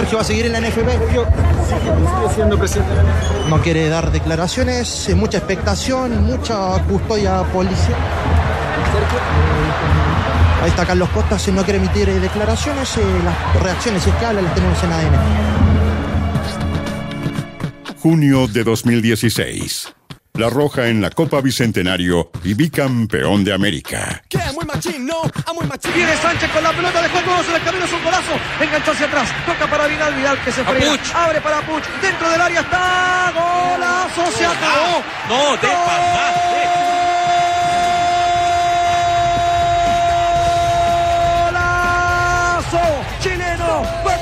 Sergio 0.00 0.16
va 0.16 0.22
a 0.22 0.24
seguir 0.24 0.46
en 0.46 0.52
la 0.52 0.60
NFP. 0.62 0.88
siendo 2.34 2.58
presidente 2.58 2.90
No 3.50 3.60
quiere 3.60 3.90
dar 3.90 4.10
declaraciones, 4.10 5.10
eh, 5.10 5.14
mucha 5.14 5.36
expectación, 5.36 6.24
mucha 6.24 6.82
custodia 6.84 7.42
policial. 7.52 7.98
Ahí 10.62 10.70
está 10.70 10.86
Carlos 10.86 11.10
Costa, 11.10 11.38
si 11.38 11.52
no 11.52 11.62
quiere 11.64 11.80
emitir 11.80 12.08
eh, 12.08 12.18
declaraciones, 12.18 12.96
eh, 12.96 13.02
las 13.24 13.62
reacciones, 13.62 14.02
si 14.02 14.08
es 14.08 14.16
que 14.16 14.24
habla, 14.24 14.40
las 14.40 14.54
tenemos 14.54 14.82
en 14.82 14.92
ADN. 14.92 15.18
Junio 17.98 18.48
de 18.48 18.64
2016. 18.64 19.92
La 20.34 20.48
Roja 20.48 20.88
en 20.88 21.02
la 21.02 21.10
Copa 21.10 21.42
Bicentenario 21.42 22.30
y 22.42 22.54
bicampeón 22.54 23.44
de 23.44 23.52
América. 23.52 24.22
Muy 24.54 24.64
machín, 24.80 25.06
no, 25.06 25.22
a 25.46 25.52
muy 25.52 25.66
machín. 25.66 25.92
Viene 25.94 26.16
Sánchez 26.16 26.50
con 26.50 26.62
la 26.62 26.72
pelota, 26.72 27.02
dejó 27.02 27.18
todos 27.20 27.48
en 27.48 27.54
el 27.56 27.62
camino, 27.62 27.84
es 27.84 27.92
un 27.92 28.02
golazo. 28.02 28.32
Enganchó 28.60 28.92
hacia 28.92 29.06
atrás, 29.06 29.28
toca 29.44 29.66
para 29.66 29.86
Vidal, 29.86 30.14
Vidal 30.14 30.42
que 30.42 30.52
se 30.52 30.64
frena. 30.64 30.96
Abre 31.14 31.40
para 31.40 31.60
Puch, 31.62 31.84
dentro 32.00 32.30
del 32.30 32.40
área 32.40 32.60
está. 32.60 33.32
Golazo, 33.34 34.32
se 34.38 34.46
acabó. 34.46 35.02
No, 35.28 35.58
te 35.58 35.66
Golazo 41.46 42.80
chileno. 43.20 44.19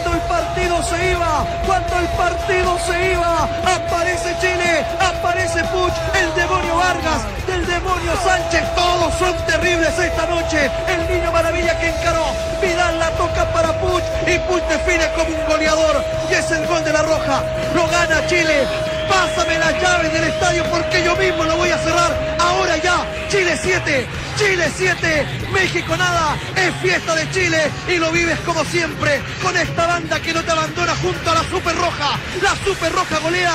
Se 0.68 1.10
iba, 1.10 1.44
cuando 1.66 1.98
el 1.98 2.06
partido 2.08 2.78
se 2.86 3.12
iba, 3.12 3.48
aparece 3.64 4.36
Chile 4.40 4.48
Chile. 4.48 4.84
Aparece 5.00 5.64
Puch, 5.64 5.92
el 6.14 6.34
demonio 6.34 6.76
Vargas, 6.76 7.22
del 7.46 7.66
demonio 7.66 8.12
Sánchez. 8.24 8.62
Todos 8.74 9.14
son 9.14 9.34
terribles 9.46 9.98
esta 9.98 10.26
noche. 10.26 10.70
El 10.86 11.08
niño 11.08 11.32
maravilla 11.32 11.78
que 11.78 11.88
encaró. 11.88 12.26
Vidal 12.60 12.98
la 12.98 13.10
toca 13.12 13.44
para 13.52 13.72
Puch 13.80 14.02
y 14.26 14.38
Puch 14.40 14.62
define 14.68 15.10
como 15.16 15.36
un 15.36 15.46
goleador. 15.46 16.04
Y 16.30 16.34
es 16.34 16.50
el 16.50 16.66
gol 16.66 16.84
de 16.84 16.92
la 16.92 17.02
Roja. 17.02 17.42
Lo 17.74 17.86
gana 17.88 18.26
Chile. 18.26 18.97
Pásame 19.08 19.58
las 19.58 19.80
llaves 19.80 20.12
del 20.12 20.24
estadio 20.24 20.64
porque 20.70 21.02
yo 21.04 21.16
mismo 21.16 21.44
lo 21.44 21.56
voy 21.56 21.70
a 21.70 21.78
cerrar. 21.78 22.36
Ahora 22.38 22.76
ya. 22.76 23.06
Chile 23.28 23.58
7, 23.60 24.06
Chile 24.36 24.72
7, 24.74 25.26
México 25.52 25.96
nada. 25.96 26.36
Es 26.56 26.74
fiesta 26.76 27.14
de 27.14 27.30
Chile 27.30 27.70
y 27.88 27.96
lo 27.96 28.10
vives 28.10 28.38
como 28.40 28.64
siempre 28.64 29.20
con 29.42 29.56
esta 29.56 29.86
banda 29.86 30.20
que 30.20 30.32
no 30.32 30.42
te 30.42 30.50
abandona 30.50 30.94
junto 30.96 31.30
a 31.30 31.34
la 31.34 31.44
Super 31.44 31.76
Roja. 31.76 32.18
La 32.42 32.54
Super 32.64 32.92
Roja 32.92 33.18
golea. 33.18 33.54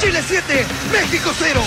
Chile 0.00 0.20
7, 0.26 0.66
México 0.92 1.30
0. 1.38 1.60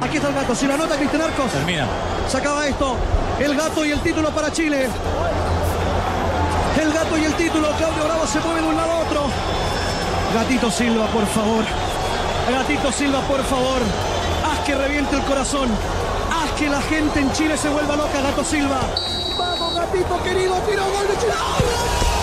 Aquí 0.00 0.16
está 0.16 0.28
el 0.28 0.34
gato, 0.34 0.54
si 0.54 0.66
la 0.66 0.76
nota 0.76 0.96
Cristian 0.96 1.22
Arcos. 1.22 1.50
Termina. 1.52 1.86
Se 2.28 2.36
acaba 2.36 2.66
esto. 2.66 2.96
El 3.38 3.56
gato 3.56 3.84
y 3.84 3.90
el 3.90 4.00
título 4.00 4.30
para 4.30 4.52
Chile. 4.52 4.88
El 6.80 6.92
gato 6.92 7.16
y 7.16 7.24
el 7.24 7.34
título. 7.34 7.68
Claudio 7.76 8.04
Bravo 8.04 8.26
se 8.26 8.40
mueve 8.40 8.62
de 8.62 8.68
un 8.68 8.76
lado 8.76 8.92
a 8.92 8.98
otro. 9.00 9.26
Gatito 10.34 10.70
Silva, 10.70 11.06
por 11.06 11.26
favor. 11.26 11.64
Gatito 12.50 12.92
Silva, 12.92 13.20
por 13.20 13.42
favor. 13.44 13.80
Haz 14.50 14.58
que 14.66 14.74
reviente 14.74 15.16
el 15.16 15.22
corazón. 15.22 15.68
Haz 16.32 16.50
que 16.58 16.68
la 16.68 16.82
gente 16.82 17.20
en 17.20 17.32
Chile 17.32 17.56
se 17.56 17.68
vuelva 17.68 17.96
loca, 17.96 18.20
Gato 18.20 18.44
Silva. 18.44 18.80
Vamos, 19.38 19.74
gatito 19.74 20.22
querido, 20.22 20.54
tiro 20.68 20.82
gol 20.84 21.06
de 21.08 21.18
Chile. 21.18 21.32
Esto 21.32 22.13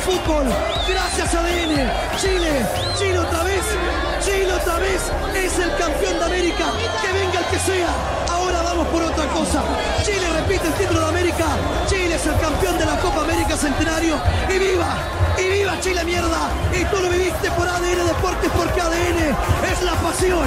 fútbol. 0.00 0.46
Gracias 0.88 1.34
ADN. 1.34 1.90
Chile. 2.20 2.66
Chile 2.98 3.18
otra 3.18 3.42
vez. 3.44 3.64
Chile 4.24 4.52
otra 4.52 4.78
vez. 4.78 5.02
Es 5.34 5.58
el 5.58 5.70
campeón 5.76 6.18
de 6.18 6.24
América. 6.24 6.66
Que 7.02 7.12
venga 7.12 7.38
el 7.40 7.46
que 7.46 7.58
sea. 7.58 7.88
Ahora 8.30 8.62
vamos 8.62 8.88
por 8.88 9.02
otra 9.02 9.26
cosa. 9.28 9.62
Chile 10.02 10.26
repite 10.34 10.66
el 10.66 10.74
título 10.74 11.00
de 11.00 11.08
América. 11.08 11.46
Chile 11.88 12.14
es 12.14 12.26
el 12.26 12.38
campeón 12.38 12.78
de 12.78 12.86
la 12.86 12.96
Copa 12.98 13.22
América 13.22 13.56
Centenario. 13.56 14.16
Y 14.48 14.58
viva. 14.58 14.96
Y 15.38 15.48
viva 15.48 15.80
Chile 15.80 16.04
mierda. 16.04 16.48
Y 16.72 16.84
tú 16.84 16.96
lo 17.00 17.08
viviste 17.08 17.50
por 17.52 17.68
ADN 17.68 18.06
Deportes 18.06 18.50
porque 18.56 18.80
ADN 18.80 19.20
es 19.72 19.82
la 19.82 19.94
pasión. 19.94 20.46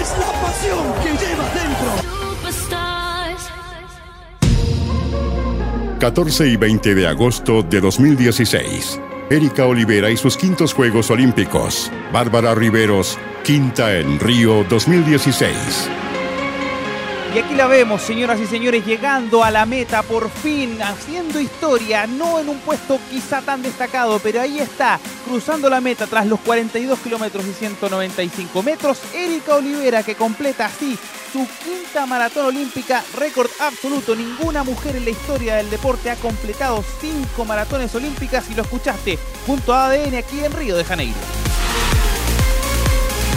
Es 0.00 0.08
la 0.18 0.32
pasión 0.40 0.84
que 1.02 1.10
llevas 1.24 1.54
dentro. 1.54 2.97
14 5.98 6.46
y 6.46 6.56
20 6.56 6.94
de 6.94 7.06
agosto 7.08 7.62
de 7.62 7.80
2016. 7.80 9.00
Erika 9.30 9.66
Olivera 9.66 10.10
y 10.10 10.16
sus 10.16 10.36
quintos 10.36 10.72
Juegos 10.72 11.10
Olímpicos. 11.10 11.90
Bárbara 12.12 12.54
Riveros, 12.54 13.18
quinta 13.44 13.98
en 13.98 14.20
Río 14.20 14.64
2016. 14.64 16.07
Y 17.34 17.38
aquí 17.38 17.54
la 17.54 17.66
vemos, 17.66 18.00
señoras 18.00 18.40
y 18.40 18.46
señores, 18.46 18.86
llegando 18.86 19.44
a 19.44 19.50
la 19.50 19.66
meta 19.66 20.02
por 20.02 20.30
fin, 20.30 20.80
haciendo 20.80 21.38
historia, 21.38 22.06
no 22.06 22.40
en 22.40 22.48
un 22.48 22.58
puesto 22.60 22.98
quizá 23.10 23.42
tan 23.42 23.62
destacado, 23.62 24.18
pero 24.18 24.40
ahí 24.40 24.58
está, 24.58 24.98
cruzando 25.26 25.68
la 25.68 25.82
meta 25.82 26.06
tras 26.06 26.26
los 26.26 26.40
42 26.40 26.98
kilómetros 27.00 27.44
y 27.44 27.52
195 27.52 28.62
metros, 28.62 28.98
Erika 29.14 29.56
Olivera 29.56 30.02
que 30.02 30.14
completa 30.14 30.66
así 30.66 30.98
su 31.30 31.46
quinta 31.62 32.06
maratón 32.06 32.46
olímpica, 32.46 33.04
récord 33.16 33.50
absoluto. 33.60 34.16
Ninguna 34.16 34.64
mujer 34.64 34.96
en 34.96 35.04
la 35.04 35.10
historia 35.10 35.56
del 35.56 35.68
deporte 35.68 36.10
ha 36.10 36.16
completado 36.16 36.82
cinco 36.98 37.44
maratones 37.44 37.94
olímpicas 37.94 38.50
y 38.50 38.54
lo 38.54 38.62
escuchaste 38.62 39.18
junto 39.46 39.74
a 39.74 39.88
ADN 39.88 40.14
aquí 40.14 40.42
en 40.42 40.52
Río 40.52 40.76
de 40.76 40.84
Janeiro. 40.84 41.47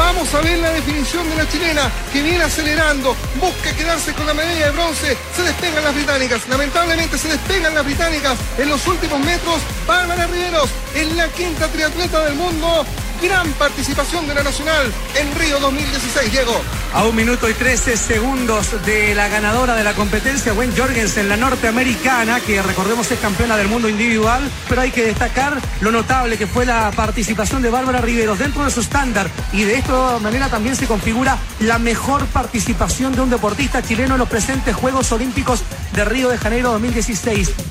Vamos 0.02 0.34
a 0.34 0.42
ver 0.42 0.58
la 0.58 0.72
definición 0.72 1.30
de 1.30 1.36
la 1.36 1.48
chilena 1.48 1.92
que 2.12 2.24
viene 2.24 2.44
acelerando, 2.44 3.16
busca 3.40 3.72
quedarse 3.76 4.12
con 4.14 4.26
la 4.26 4.34
medalla 4.34 4.66
de 4.66 4.72
bronce, 4.72 5.16
se 5.36 5.44
despegan 5.44 5.84
las 5.84 5.94
británicas, 5.94 6.50
lamentablemente 6.50 7.20
se 7.20 7.28
despegan 7.28 7.76
las 7.76 7.86
británicas 7.86 8.36
en 8.58 8.70
los 8.70 8.86
últimos 8.88 9.20
metros, 9.20 9.62
Bárbara 9.86 10.26
Riveros 10.26 10.72
es 10.96 11.16
la 11.16 11.28
quinta 11.28 11.68
triatleta 11.68 12.26
del 12.26 12.34
mundo, 12.34 12.84
gran 13.22 13.52
participación 13.54 14.28
de 14.28 14.34
la 14.34 14.44
Nacional 14.44 14.92
en 15.16 15.40
Río 15.40 15.60
2016, 15.60 16.32
Diego. 16.32 16.60
A 16.94 17.06
un 17.06 17.16
minuto 17.16 17.48
y 17.50 17.54
13 17.54 17.96
segundos 17.96 18.68
de 18.86 19.14
la 19.14 19.28
ganadora 19.28 19.76
de 19.76 19.84
la 19.84 19.94
competencia, 19.94 20.54
Gwen 20.54 20.76
Jorgensen, 20.76 21.30
la 21.30 21.38
norteamericana, 21.38 22.40
que 22.40 22.62
recordemos 22.62 23.10
es 23.12 23.20
campeona 23.20 23.58
del 23.58 23.68
mundo 23.68 23.88
individual, 23.88 24.42
pero 24.68 24.82
hay 24.82 24.92
que 24.92 25.06
destacar 25.06 25.60
lo 25.82 25.92
notable 25.92 26.38
que 26.38 26.48
fue 26.48 26.66
la 26.66 26.92
participación 26.92 27.62
de 27.62 27.70
Bárbara 27.70 28.02
Riveros 28.02 28.40
dentro 28.40 28.66
de 28.66 28.72
su 28.72 28.82
estándar 28.82 29.30
y 29.54 29.64
de 29.64 29.76
esta 29.76 30.18
manera 30.20 30.50
también 30.50 30.76
se 30.76 30.88
configura 30.88 31.38
la 31.60 31.78
mejor 31.78 32.26
participación 32.28 33.14
de 33.14 33.22
un 33.22 33.30
deportista 33.30 33.84
chileno 33.84 34.16
en 34.16 34.20
los 34.20 34.30
presentes 34.30 34.76
Juegos 34.76 35.12
Olímpicos 35.12 35.64
de 35.94 36.06
Río 36.06 36.30
de 36.30 36.38
Janeiro 36.38 36.72
2016. 36.72 37.71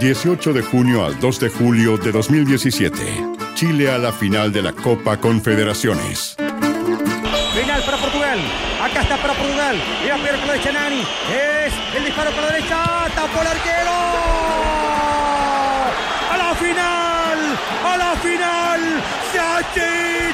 18 0.00 0.54
de 0.54 0.62
junio 0.62 1.04
al 1.04 1.20
2 1.20 1.40
de 1.40 1.50
julio 1.50 1.98
de 1.98 2.10
2017. 2.10 2.96
Chile 3.54 3.90
a 3.90 3.98
la 3.98 4.10
final 4.10 4.50
de 4.50 4.62
la 4.62 4.72
Copa 4.72 5.18
Confederaciones. 5.18 6.36
Final 6.38 7.82
para 7.84 7.98
Portugal. 7.98 8.38
Acá 8.82 9.02
está 9.02 9.18
para 9.20 9.34
Portugal. 9.34 9.76
Y 10.02 10.08
a 10.08 10.16
Pierre 10.16 10.38
con 10.38 10.48
derecha 10.48 10.72
Nani. 10.72 11.02
Es 11.02 11.74
el 11.94 12.06
disparo 12.06 12.30
por 12.30 12.44
la 12.44 12.50
derecha. 12.50 12.82
Tapó 13.14 13.42
el 13.42 13.46
arquero. 13.46 13.90
A 16.32 16.36
la 16.38 16.54
final. 16.54 17.38
A 17.84 17.96
la 17.98 18.16
final. 18.22 18.80
Sachiti. 19.34 20.29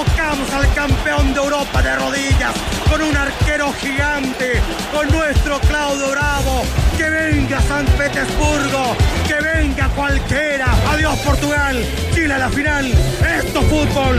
Colocamos 0.00 0.50
al 0.54 0.72
campeón 0.72 1.34
de 1.34 1.40
Europa 1.40 1.82
de 1.82 1.94
rodillas 1.94 2.54
con 2.88 3.02
un 3.02 3.14
arquero 3.14 3.70
gigante, 3.74 4.52
con 4.94 5.06
nuestro 5.08 5.60
Claudio 5.60 6.10
Bravo. 6.12 6.62
Que 6.96 7.10
venga 7.10 7.60
San 7.60 7.84
Petersburgo, 7.84 8.96
que 9.28 9.34
venga 9.34 9.88
cualquiera. 9.90 10.74
Adiós 10.90 11.18
Portugal, 11.18 11.84
Chile 12.14 12.32
a 12.32 12.38
la 12.38 12.48
final. 12.48 12.86
Esto 12.86 13.60
es 13.60 13.66
fútbol, 13.66 14.18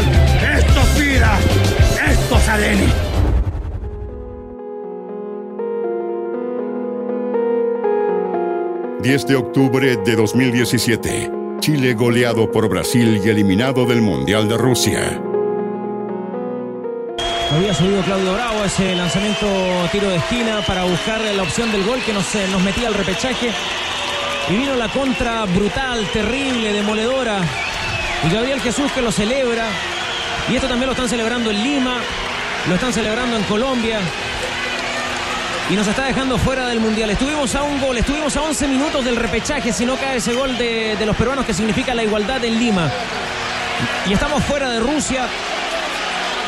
esto 0.55 0.81
es 0.81 0.99
vida, 0.99 1.39
esto 2.07 2.37
es 2.37 2.49
ADN. 2.49 3.11
...10 9.01 9.25
de 9.25 9.35
octubre 9.35 9.97
de 9.97 10.15
2017... 10.15 11.31
Chile 11.59 11.93
goleado 11.93 12.51
por 12.51 12.67
Brasil 12.69 13.21
y 13.23 13.29
eliminado 13.29 13.85
del 13.85 14.01
Mundial 14.01 14.49
de 14.49 14.57
Rusia. 14.57 15.21
Había 17.53 17.73
subido 17.73 18.01
Claudio 18.03 18.33
Bravo 18.33 18.63
ese 18.63 18.95
lanzamiento 18.95 19.45
tiro 19.91 20.09
de 20.09 20.15
esquina 20.15 20.61
para 20.65 20.85
buscar 20.85 21.19
la 21.19 21.43
opción 21.43 21.69
del 21.69 21.83
gol 21.83 22.01
que 22.01 22.13
nos, 22.13 22.33
eh, 22.33 22.47
nos 22.49 22.61
metía 22.61 22.87
al 22.87 22.93
repechaje. 22.93 23.51
Y 24.49 24.55
vino 24.55 24.73
la 24.75 24.87
contra 24.87 25.43
brutal, 25.43 26.07
terrible, 26.13 26.71
demoledora. 26.71 27.41
Y 28.25 28.33
Gabriel 28.33 28.61
Jesús 28.61 28.89
que 28.93 29.01
lo 29.01 29.11
celebra. 29.11 29.65
Y 30.49 30.55
esto 30.55 30.69
también 30.69 30.87
lo 30.87 30.93
están 30.93 31.09
celebrando 31.09 31.51
en 31.51 31.61
Lima, 31.61 31.97
lo 32.69 32.75
están 32.75 32.93
celebrando 32.93 33.35
en 33.35 33.43
Colombia. 33.43 33.99
Y 35.69 35.73
nos 35.73 35.87
está 35.87 36.05
dejando 36.05 36.37
fuera 36.37 36.67
del 36.67 36.79
Mundial. 36.79 37.09
Estuvimos 37.09 37.53
a 37.55 37.63
un 37.63 37.81
gol, 37.81 37.97
estuvimos 37.97 38.33
a 38.37 38.43
11 38.43 38.67
minutos 38.69 39.03
del 39.03 39.17
repechaje 39.17 39.73
si 39.73 39.85
no 39.85 39.97
cae 39.97 40.17
ese 40.17 40.33
gol 40.33 40.57
de, 40.57 40.95
de 40.95 41.05
los 41.05 41.17
peruanos 41.17 41.45
que 41.45 41.53
significa 41.53 41.93
la 41.93 42.03
igualdad 42.03 42.43
en 42.45 42.57
Lima. 42.57 42.89
Y 44.07 44.13
estamos 44.13 44.41
fuera 44.45 44.69
de 44.69 44.79
Rusia. 44.79 45.27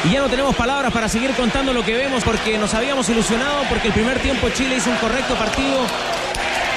Y 0.05 0.11
ya 0.11 0.19
no 0.19 0.27
tenemos 0.27 0.55
palabras 0.55 0.91
para 0.91 1.07
seguir 1.07 1.31
contando 1.31 1.71
lo 1.71 1.83
que 1.83 1.95
vemos 1.95 2.23
porque 2.23 2.57
nos 2.57 2.73
habíamos 2.73 3.07
ilusionado, 3.09 3.63
porque 3.69 3.87
el 3.87 3.93
primer 3.93 4.19
tiempo 4.19 4.49
Chile 4.49 4.75
hizo 4.75 4.89
un 4.89 4.97
correcto 4.97 5.35
partido. 5.35 5.85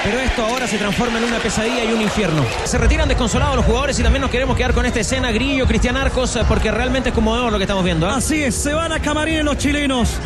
Pero 0.03 0.19
esto 0.19 0.45
ahora 0.45 0.67
se 0.67 0.77
transforma 0.77 1.17
en 1.17 1.25
una 1.25 1.39
pesadilla 1.39 1.83
y 1.83 1.91
un 1.91 2.01
infierno. 2.01 2.45
Se 2.63 2.77
retiran 2.77 3.09
desconsolados 3.09 3.57
los 3.57 3.65
jugadores 3.65 3.99
y 3.99 4.03
también 4.03 4.21
nos 4.21 4.31
queremos 4.31 4.55
quedar 4.55 4.73
con 4.73 4.85
esta 4.85 5.01
escena 5.01 5.31
Grillo, 5.31 5.67
Cristian 5.67 5.97
Arcos, 5.97 6.39
porque 6.47 6.71
realmente 6.71 7.09
es 7.09 7.15
conmovedor 7.15 7.51
lo 7.51 7.57
que 7.57 7.65
estamos 7.65 7.83
viendo. 7.83 8.07
¿eh? 8.07 8.13
Así 8.15 8.41
es, 8.41 8.55
se 8.55 8.73
van 8.73 8.93
a 8.93 9.01
camarines 9.01 9.43
los 9.43 9.57
chilenos. 9.57 10.17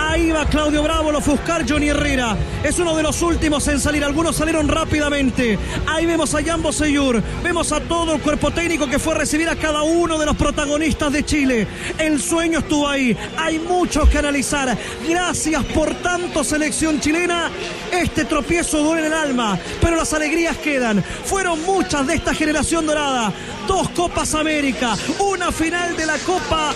Ahí 0.00 0.30
va 0.30 0.46
Claudio 0.46 0.84
Bravo, 0.84 1.10
lo 1.10 1.20
Fuscar 1.20 1.68
Johnny 1.68 1.88
Herrera. 1.88 2.36
Es 2.62 2.78
uno 2.78 2.96
de 2.96 3.02
los 3.02 3.20
últimos 3.20 3.66
en 3.66 3.80
salir. 3.80 4.04
Algunos 4.04 4.36
salieron 4.36 4.68
rápidamente. 4.68 5.58
Ahí 5.86 6.06
vemos 6.06 6.32
a 6.36 6.42
Jambo 6.42 6.72
Seyur. 6.72 7.20
Vemos 7.42 7.72
a 7.72 7.80
todo 7.80 8.14
el 8.14 8.20
cuerpo 8.20 8.52
técnico 8.52 8.86
que 8.86 9.00
fue 9.00 9.14
a 9.14 9.18
recibir 9.18 9.48
a 9.48 9.56
cada 9.56 9.82
uno 9.82 10.16
de 10.16 10.26
los 10.26 10.36
protagonistas 10.36 11.12
de 11.12 11.24
Chile. 11.24 11.66
El 11.98 12.22
sueño 12.22 12.60
estuvo 12.60 12.86
ahí. 12.88 13.16
Hay 13.36 13.58
mucho 13.58 14.08
que 14.08 14.18
analizar. 14.18 14.78
Gracias 15.08 15.64
por 15.64 15.92
tanto, 15.96 16.44
selección 16.44 17.00
chilena. 17.00 17.50
Este 17.90 18.24
tropiezo 18.24 18.84
duele 18.84 19.06
en 19.06 19.12
el 19.12 19.18
alma, 19.18 19.58
pero 19.80 19.96
las 19.96 20.12
alegrías 20.12 20.56
quedan. 20.58 21.02
Fueron 21.24 21.60
muchas 21.64 22.06
de 22.06 22.14
esta 22.14 22.32
generación 22.34 22.86
dorada. 22.86 23.32
Dos 23.66 23.88
Copas 23.90 24.34
América, 24.36 24.96
una 25.18 25.50
final 25.50 25.96
de 25.96 26.06
la 26.06 26.18
Copa 26.18 26.72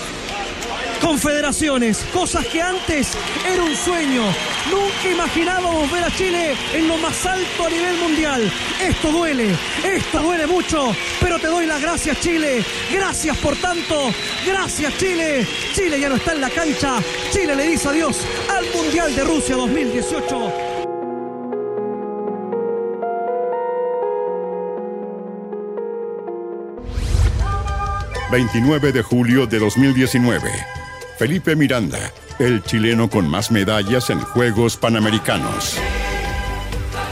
confederaciones, 1.02 1.98
cosas 2.12 2.46
que 2.46 2.62
antes 2.62 3.08
era 3.46 3.62
un 3.62 3.76
sueño. 3.76 4.22
Nunca 4.70 5.10
imaginábamos 5.12 5.90
ver 5.90 6.04
a 6.04 6.10
Chile 6.16 6.54
en 6.72 6.88
lo 6.88 6.96
más 6.96 7.26
alto 7.26 7.66
a 7.66 7.70
nivel 7.70 7.96
mundial. 7.98 8.52
Esto 8.80 9.10
duele, 9.10 9.54
esto 9.84 10.22
duele 10.22 10.46
mucho, 10.46 10.94
pero 11.20 11.38
te 11.38 11.48
doy 11.48 11.66
las 11.66 11.82
gracias 11.82 12.20
Chile. 12.20 12.64
Gracias 12.90 13.36
por 13.38 13.56
tanto, 13.56 14.12
gracias 14.46 14.96
Chile. 14.96 15.46
Chile 15.74 16.00
ya 16.00 16.08
no 16.08 16.14
está 16.14 16.32
en 16.32 16.40
la 16.40 16.50
cancha. 16.50 16.98
Chile 17.30 17.56
le 17.56 17.66
dice 17.66 17.88
adiós 17.88 18.20
al 18.48 18.64
Mundial 18.72 19.14
de 19.14 19.24
Rusia 19.24 19.56
2018. 19.56 20.52
29 28.30 28.92
de 28.92 29.02
julio 29.02 29.46
de 29.46 29.58
2019. 29.58 30.81
Felipe 31.22 31.54
Miranda, 31.54 32.12
el 32.40 32.64
chileno 32.64 33.08
con 33.08 33.28
más 33.28 33.52
medallas 33.52 34.11
en 34.11 34.18
Juegos 34.18 34.76
Panamericanos. 34.76 35.78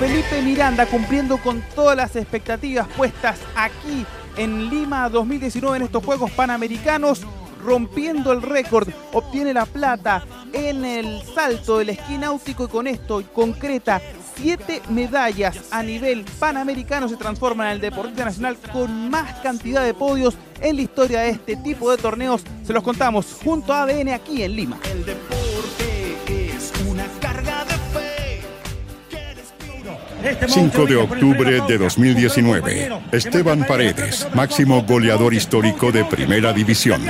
Felipe 0.00 0.42
Miranda 0.42 0.84
cumpliendo 0.86 1.38
con 1.38 1.62
todas 1.76 1.96
las 1.96 2.16
expectativas 2.16 2.88
puestas 2.88 3.38
aquí 3.54 4.04
en 4.36 4.68
Lima 4.68 5.08
2019 5.08 5.76
en 5.76 5.82
estos 5.84 6.04
Juegos 6.04 6.32
Panamericanos, 6.32 7.20
rompiendo 7.62 8.32
el 8.32 8.42
récord, 8.42 8.88
obtiene 9.12 9.54
la 9.54 9.64
plata 9.64 10.24
en 10.52 10.84
el 10.84 11.22
salto 11.32 11.78
del 11.78 11.90
esquí 11.90 12.18
náutico 12.18 12.64
y 12.64 12.68
con 12.68 12.88
esto 12.88 13.22
concreta 13.32 14.02
siete 14.40 14.80
medallas 14.88 15.58
a 15.70 15.82
nivel 15.82 16.24
panamericano 16.38 17.08
se 17.08 17.16
transforma 17.16 17.66
en 17.66 17.72
el 17.72 17.80
deportista 17.80 18.24
nacional 18.24 18.56
con 18.72 19.10
más 19.10 19.40
cantidad 19.40 19.84
de 19.84 19.92
podios 19.92 20.36
en 20.60 20.76
la 20.76 20.82
historia 20.82 21.20
de 21.20 21.30
este 21.30 21.56
tipo 21.56 21.90
de 21.90 21.98
torneos. 21.98 22.42
Se 22.64 22.72
los 22.72 22.82
contamos 22.82 23.36
junto 23.42 23.72
a 23.72 23.82
ADN 23.82 24.10
aquí 24.10 24.42
en 24.42 24.56
Lima. 24.56 24.78
El 24.90 25.04
deporte 25.04 26.54
es 26.54 26.72
una 26.88 27.04
carga 27.20 27.64
de 27.66 27.74
fe. 27.74 28.40
5 30.46 30.86
de 30.86 30.96
octubre 30.96 31.60
de 31.66 31.78
2019. 31.78 32.90
Esteban 33.12 33.64
Paredes, 33.66 34.26
máximo 34.34 34.82
goleador 34.82 35.34
histórico 35.34 35.92
de 35.92 36.04
Primera 36.04 36.52
División. 36.52 37.02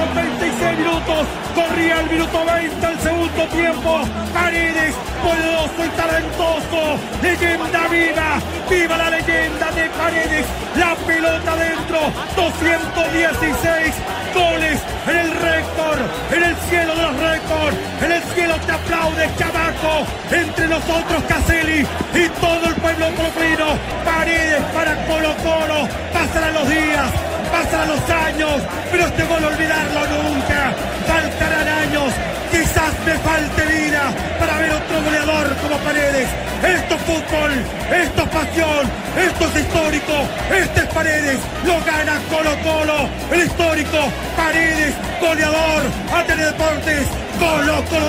De 0.00 0.06
la 0.06 0.14
tarde 0.14 0.14
con 0.14 0.14
36 0.14 0.78
minutos. 0.78 1.26
Corría 1.54 2.00
el 2.00 2.10
minuto 2.10 2.44
20 2.44 2.86
al 2.86 3.00
segundo 3.00 3.44
tiempo. 3.48 4.00
Paredes, 4.32 4.94
poderoso 5.22 5.84
y 5.84 5.88
talentoso. 5.96 6.98
Leyenda 7.22 7.88
viva. 7.88 8.40
Viva 8.68 8.96
la 8.96 9.10
leyenda 9.10 9.70
de 9.72 9.88
Paredes. 9.90 10.46
La 10.76 10.94
pelota 11.06 11.56
dentro. 11.56 11.98
216 12.36 13.94
goles 14.34 14.80
en 15.08 15.16
el 15.16 15.30
récord. 15.30 16.00
En 16.32 16.42
el 16.42 16.56
cielo 16.68 16.94
de 16.94 17.02
los 17.02 17.16
récords. 17.18 17.76
En 18.02 18.12
el 18.12 18.22
cielo 18.34 18.54
te 18.66 18.72
aplaude 18.72 19.28
Chamaco. 19.36 20.06
Entre 20.30 20.68
nosotros 20.68 21.22
Caselli 21.28 21.86
y 22.14 22.28
todo 22.40 22.64
el 22.66 22.74
pueblo 22.76 23.06
colocolino. 23.16 23.66
Paredes 24.04 24.62
para 24.72 24.94
Colo 25.06 25.34
Colo. 25.42 25.88
Pasarán 26.12 26.54
los 26.54 26.68
días. 26.68 27.29
Pasarán 27.60 27.88
los 27.88 28.10
años, 28.10 28.62
pero 28.90 29.06
este 29.06 29.22
gol 29.24 29.44
olvidarlo 29.44 30.00
nunca. 30.22 30.72
Faltarán 31.06 31.68
años, 31.68 32.10
quizás 32.50 32.92
me 33.04 33.12
falte 33.18 33.66
vida 33.66 34.02
para 34.38 34.56
ver 34.56 34.70
otro 34.70 35.02
goleador 35.04 35.56
como 35.56 35.76
Paredes. 35.84 36.28
Esto 36.64 36.94
es 36.94 37.02
fútbol, 37.02 37.52
esto 37.92 38.22
es 38.22 38.28
pasión, 38.30 38.90
esto 39.14 39.44
es 39.44 39.56
histórico, 39.60 40.14
este 40.56 40.80
es 40.80 40.86
Paredes, 40.86 41.38
lo 41.66 41.74
gana 41.84 42.18
Colo 42.30 42.56
Colo, 42.62 43.08
el 43.30 43.42
histórico 43.42 43.98
Paredes, 44.38 44.94
goleador, 45.20 45.82
ante 46.14 46.36
Deportes, 46.36 47.06
Colo 47.38 47.84
Colo 47.90 48.06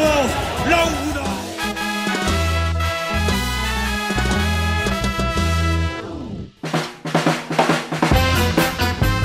2, 0.69 1.10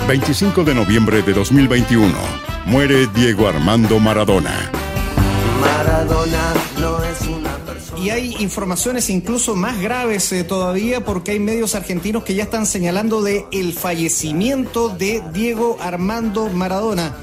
25 0.07 0.63
de 0.63 0.73
noviembre 0.73 1.23
de 1.23 1.33
2021. 1.33 2.15
Muere 2.67 3.09
Diego 3.09 3.49
Armando 3.49 3.99
Maradona. 3.99 4.71
Maradona 5.61 6.55
no 6.81 7.03
es 7.03 7.23
una 7.23 7.57
persona. 7.57 8.01
Y 8.01 8.11
hay 8.11 8.37
informaciones 8.39 9.11
incluso 9.11 9.57
más 9.57 9.81
graves 9.81 10.31
eh, 10.31 10.45
todavía 10.45 11.05
porque 11.05 11.33
hay 11.33 11.41
medios 11.41 11.75
argentinos 11.75 12.23
que 12.23 12.37
ya 12.37 12.45
están 12.45 12.67
señalando 12.67 13.21
de 13.21 13.47
el 13.51 13.73
fallecimiento 13.73 14.91
de 14.91 15.25
Diego 15.33 15.77
Armando 15.81 16.49
Maradona 16.51 17.17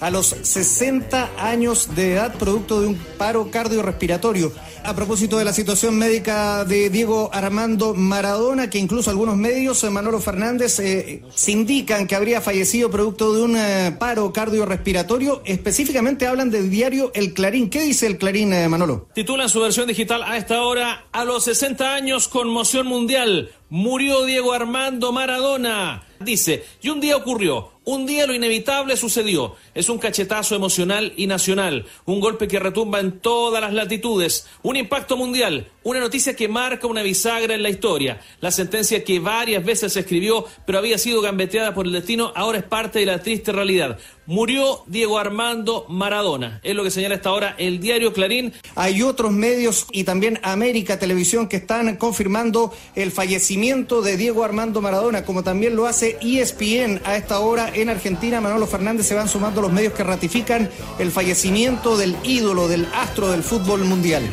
a 0.00 0.10
los 0.10 0.36
60 0.42 1.30
años 1.38 1.94
de 1.94 2.14
edad 2.14 2.34
producto 2.34 2.80
de 2.80 2.88
un 2.88 2.96
paro 3.18 3.50
cardiorrespiratorio. 3.50 4.52
A 4.84 4.94
propósito 4.94 5.36
de 5.38 5.44
la 5.44 5.52
situación 5.52 5.98
médica 5.98 6.64
de 6.64 6.90
Diego 6.90 7.28
Armando 7.32 7.92
Maradona, 7.94 8.70
que 8.70 8.78
incluso 8.78 9.10
algunos 9.10 9.36
medios, 9.36 9.82
eh, 9.82 9.90
Manolo 9.90 10.20
Fernández, 10.20 10.78
eh, 10.78 11.22
se 11.34 11.50
indican 11.50 12.06
que 12.06 12.14
habría 12.14 12.40
fallecido 12.40 12.88
producto 12.88 13.32
de 13.34 13.42
un 13.42 13.56
eh, 13.56 13.96
paro 13.98 14.32
cardiorrespiratorio. 14.32 15.42
Específicamente 15.44 16.28
hablan 16.28 16.50
del 16.50 16.70
diario 16.70 17.10
El 17.14 17.34
Clarín. 17.34 17.68
¿Qué 17.68 17.82
dice 17.82 18.06
El 18.06 18.18
Clarín, 18.18 18.50
Manolo? 18.70 19.08
Titula 19.12 19.44
en 19.44 19.48
su 19.48 19.60
versión 19.60 19.88
digital 19.88 20.22
a 20.22 20.36
esta 20.36 20.62
hora, 20.62 21.06
a 21.10 21.24
los 21.24 21.44
60 21.44 21.94
años, 21.94 22.28
conmoción 22.28 22.86
mundial. 22.86 23.50
Murió 23.68 24.24
Diego 24.24 24.52
Armando 24.52 25.10
Maradona. 25.10 26.06
Dice, 26.20 26.64
y 26.80 26.90
un 26.90 27.00
día 27.00 27.16
ocurrió, 27.16 27.72
un 27.86 28.04
día 28.04 28.26
lo 28.26 28.34
inevitable 28.34 28.96
sucedió. 28.96 29.54
Es 29.72 29.88
un 29.88 29.98
cachetazo 29.98 30.56
emocional 30.56 31.12
y 31.16 31.28
nacional, 31.28 31.86
un 32.04 32.18
golpe 32.18 32.48
que 32.48 32.58
retumba 32.58 32.98
en 32.98 33.20
todas 33.20 33.62
las 33.62 33.72
latitudes, 33.72 34.48
un 34.62 34.74
impacto 34.74 35.16
mundial, 35.16 35.68
una 35.84 36.00
noticia 36.00 36.34
que 36.34 36.48
marca 36.48 36.88
una 36.88 37.02
bisagra 37.02 37.54
en 37.54 37.62
la 37.62 37.70
historia. 37.70 38.20
La 38.40 38.50
sentencia 38.50 39.04
que 39.04 39.20
varias 39.20 39.64
veces 39.64 39.92
se 39.92 40.00
escribió, 40.00 40.44
pero 40.66 40.78
había 40.78 40.98
sido 40.98 41.20
gambeteada 41.20 41.74
por 41.74 41.86
el 41.86 41.92
destino, 41.92 42.32
ahora 42.34 42.58
es 42.58 42.64
parte 42.64 42.98
de 42.98 43.06
la 43.06 43.22
triste 43.22 43.52
realidad. 43.52 43.98
Murió 44.26 44.82
Diego 44.88 45.20
Armando 45.20 45.86
Maradona. 45.88 46.58
Es 46.64 46.74
lo 46.74 46.82
que 46.82 46.90
señala 46.90 47.14
hasta 47.14 47.28
ahora 47.28 47.54
el 47.58 47.78
diario 47.78 48.12
Clarín. 48.12 48.52
Hay 48.74 49.02
otros 49.02 49.30
medios 49.30 49.86
y 49.92 50.02
también 50.02 50.40
América 50.42 50.98
Televisión 50.98 51.46
que 51.46 51.58
están 51.58 51.94
confirmando 51.96 52.74
el 52.96 53.12
fallecimiento 53.12 54.02
de 54.02 54.16
Diego 54.16 54.42
Armando 54.42 54.82
Maradona, 54.82 55.24
como 55.24 55.44
también 55.44 55.76
lo 55.76 55.86
hace 55.86 56.18
ESPN 56.20 57.00
a 57.04 57.16
esta 57.16 57.38
hora 57.38 57.70
en 57.82 57.88
Argentina. 57.88 58.40
Manolo 58.40 58.66
Fernández 58.66 59.06
se 59.06 59.14
van 59.14 59.28
sumando 59.28 59.60
los 59.60 59.72
medios 59.72 59.92
que 59.92 60.04
ratifican 60.04 60.68
el 60.98 61.10
fallecimiento 61.10 61.96
del 61.96 62.16
ídolo, 62.24 62.68
del 62.68 62.86
astro 62.94 63.30
del 63.30 63.42
fútbol 63.42 63.84
mundial. 63.84 64.24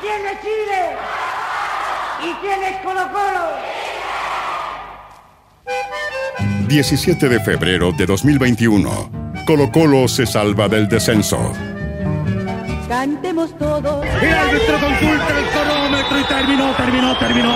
¿Quién 0.00 0.26
es 0.26 0.40
Chile? 0.40 0.96
¿Y 2.22 2.34
quién 2.40 2.62
es 2.62 2.76
Colo 2.82 3.12
Colo? 3.12 3.70
17 6.68 7.28
de 7.28 7.40
febrero 7.40 7.92
de 7.92 8.06
2021. 8.06 9.10
Colo 9.46 9.70
Colo 9.72 10.08
se 10.08 10.26
salva 10.26 10.68
del 10.68 10.88
descenso. 10.88 11.52
Cantemos 12.90 13.56
todos. 13.56 14.04
El 14.04 14.34
árbitro 14.34 14.80
consulta 14.80 15.38
el 15.38 15.46
cronómetro 15.54 16.18
y 16.18 16.24
terminó, 16.24 16.72
terminó, 16.72 17.16
terminó. 17.18 17.54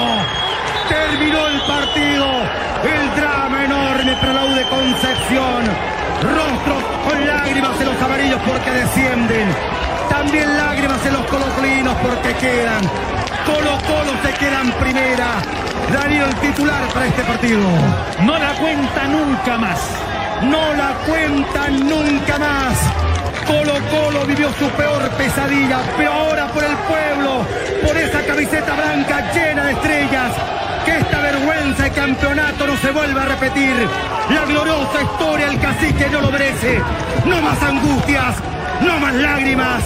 Terminó 0.89 1.47
el 1.49 1.61
partido. 1.63 2.27
El 2.85 3.21
drama 3.21 3.65
enorme 3.65 4.17
para 4.21 4.33
la 4.33 4.45
U 4.45 4.55
de 4.55 4.63
Concepción. 4.63 5.65
Rostros 6.23 6.85
con 7.03 7.27
lágrimas 7.27 7.81
en 7.81 7.87
los 7.87 8.01
amarillos 8.01 8.41
porque 8.47 8.71
descienden. 8.71 9.49
También 10.09 10.57
lágrimas 10.57 11.05
en 11.05 11.15
los 11.15 11.27
colocolinos 11.27 11.95
porque 11.97 12.33
quedan. 12.35 12.85
Colo 13.45 13.77
Colo 13.89 14.13
se 14.23 14.33
queda 14.39 14.61
en 14.61 14.71
primera. 14.75 15.43
Darío 15.93 16.27
el 16.27 16.35
titular 16.37 16.87
para 16.95 17.07
este 17.07 17.25
partido. 17.25 17.69
No 18.23 18.39
la 18.39 18.55
cuenta 18.55 19.05
nunca 19.09 19.59
más. 19.59 19.81
No 20.43 20.75
la 20.75 20.95
cuentan 21.05 21.89
nunca 21.89 22.39
más. 22.39 23.14
Colo 23.47 23.75
Colo 23.91 24.27
vivió 24.27 24.49
su 24.59 24.69
peor 24.71 25.09
pesadilla, 25.11 25.81
pero 25.97 26.13
ahora 26.13 26.47
por 26.49 26.65
el 26.65 26.77
pueblo, 26.77 27.47
por 27.87 27.97
esa 27.97 28.21
camiseta 28.23 28.75
blanca 28.75 29.33
llena 29.33 29.65
de 29.65 29.73
estrellas, 29.73 30.33
que 30.85 30.99
esta 30.99 31.21
vergüenza 31.21 31.83
de 31.85 31.91
campeonato 31.91 32.67
no 32.67 32.77
se 32.77 32.91
vuelva 32.91 33.23
a 33.23 33.27
repetir. 33.27 33.75
La 34.31 34.45
gloriosa 34.45 35.03
historia 35.03 35.47
del 35.47 35.61
cacique 35.61 36.09
no 36.11 36.21
lo 36.21 36.31
merece. 36.31 36.81
No 37.27 37.41
más 37.41 37.63
angustias, 37.63 38.37
no 38.81 38.99
más 38.99 39.15
lágrimas, 39.15 39.83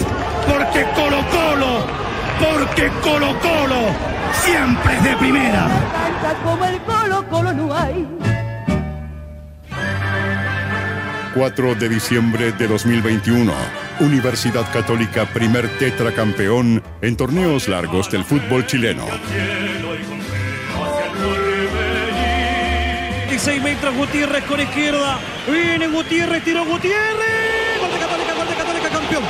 porque 0.47 0.85
Colo 0.95 1.23
Colo, 1.29 1.85
porque 2.39 2.89
Colo 3.01 3.37
Colo 3.39 3.81
siempre 4.43 4.95
es 4.95 5.03
de 5.03 5.17
primera. 5.17 5.67
Como 6.43 6.65
el 6.65 6.79
Colo 6.81 7.27
Colo 7.29 7.53
no 7.53 7.75
hay. 7.75 8.28
4 11.33 11.75
de 11.75 11.89
diciembre 11.89 12.51
de 12.51 12.67
2021. 12.67 13.53
Universidad 13.99 14.71
Católica 14.71 15.25
primer 15.25 15.69
tetracampeón 15.77 16.81
en 17.01 17.15
torneos 17.15 17.67
largos 17.67 18.09
del 18.09 18.23
fútbol 18.23 18.65
chileno. 18.65 19.05
16 23.29 23.61
metros 23.63 23.95
Gutiérrez 23.95 24.43
con 24.45 24.59
izquierda. 24.59 25.19
Viene 25.49 25.87
Gutiérrez, 25.87 26.43
tiró 26.43 26.65
Gutiérrez. 26.65 27.79
Gol 27.79 27.91
de 27.91 27.99
Católica, 27.99 28.33
gol 28.33 28.47
de 28.47 28.55
Católica, 28.55 28.89
campeón. 28.89 29.23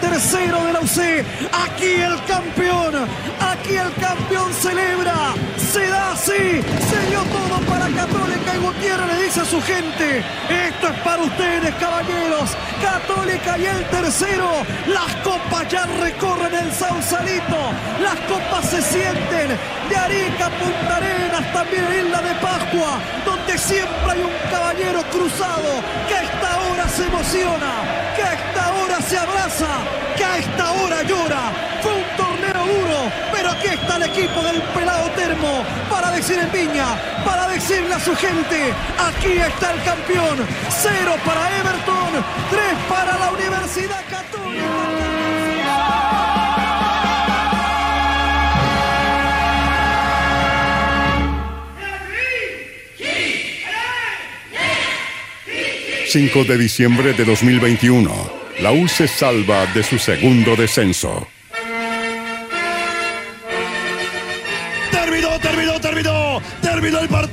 Tercero 0.00 0.64
de 0.64 0.72
la 0.72 0.80
UC. 0.80 1.24
Aquí 1.52 1.92
el 2.00 2.24
campeón, 2.26 2.94
aquí 3.40 3.76
el 3.76 3.92
campeón 3.94 4.52
celebra. 4.52 5.34
Se 5.72 5.86
da 5.86 6.12
así, 6.12 6.62
se 6.90 7.10
dio 7.10 7.22
todo 7.24 7.60
para 7.68 7.88
Católica 7.88 8.54
y 8.54 8.58
Gutiérrez 8.58 9.06
le 9.06 9.22
dice 9.24 9.40
a 9.40 9.44
su 9.44 9.60
gente, 9.60 10.24
esto 10.48 10.88
es 10.88 11.00
para 11.00 11.22
ustedes 11.22 11.74
caballeros, 11.74 12.50
Católica 12.82 13.58
y 13.58 13.66
el 13.66 13.84
tercero, 13.90 14.48
las 14.86 15.14
copas 15.16 15.68
ya 15.68 15.84
recorren 16.00 16.54
el 16.54 16.72
Sausalito, 16.72 17.58
las 18.02 18.16
copas 18.30 18.70
se 18.70 18.80
sienten 18.80 19.48
de 19.88 19.96
Arica 19.96 20.48
Punta 20.58 20.96
Arenas, 20.96 21.52
también 21.52 21.84
en 21.84 22.06
Isla 22.06 22.22
de 22.22 22.34
Pascua, 22.36 22.98
donde 23.26 23.58
siempre 23.58 24.10
hay 24.10 24.20
un 24.20 24.50
caballero 24.50 25.02
cruzado 25.10 25.82
que 26.08 26.14
a 26.14 26.22
esta 26.22 26.56
hora 26.60 26.88
se 26.88 27.04
emociona, 27.04 27.72
se 29.08 29.16
abraza, 29.16 29.68
que 30.16 30.24
a 30.24 30.38
esta 30.38 30.72
hora 30.72 31.02
llora. 31.02 31.52
Fue 31.82 31.92
un 31.94 32.04
torneo 32.16 32.66
duro, 32.66 33.12
pero 33.32 33.50
aquí 33.50 33.68
está 33.68 33.96
el 33.96 34.02
equipo 34.02 34.42
del 34.42 34.60
pelado 34.74 35.08
termo 35.12 35.64
para 35.88 36.10
decir 36.10 36.38
en 36.38 36.52
Viña, 36.52 36.86
para 37.24 37.48
decirle 37.48 37.94
a 37.94 38.00
su 38.00 38.14
gente, 38.14 38.74
aquí 38.98 39.32
está 39.32 39.72
el 39.72 39.82
campeón. 39.82 40.46
Cero 40.68 41.14
para 41.24 41.56
Everton, 41.58 42.24
tres 42.50 42.74
para 42.88 43.18
la 43.18 43.32
Universidad 43.32 44.04
Católica. 44.10 44.64
5 56.10 56.44
de 56.44 56.56
diciembre 56.56 57.12
de 57.12 57.24
2021. 57.24 58.37
La 58.60 58.72
U 58.72 58.88
se 58.88 59.06
salva 59.06 59.66
de 59.66 59.84
su 59.84 59.98
segundo 59.98 60.56
descenso. 60.56 61.28
Terminó, 64.90 65.38
terminó, 65.38 65.80
terminó. 65.80 66.42
Terminó 66.60 66.98
el 66.98 67.08
partido. 67.08 67.27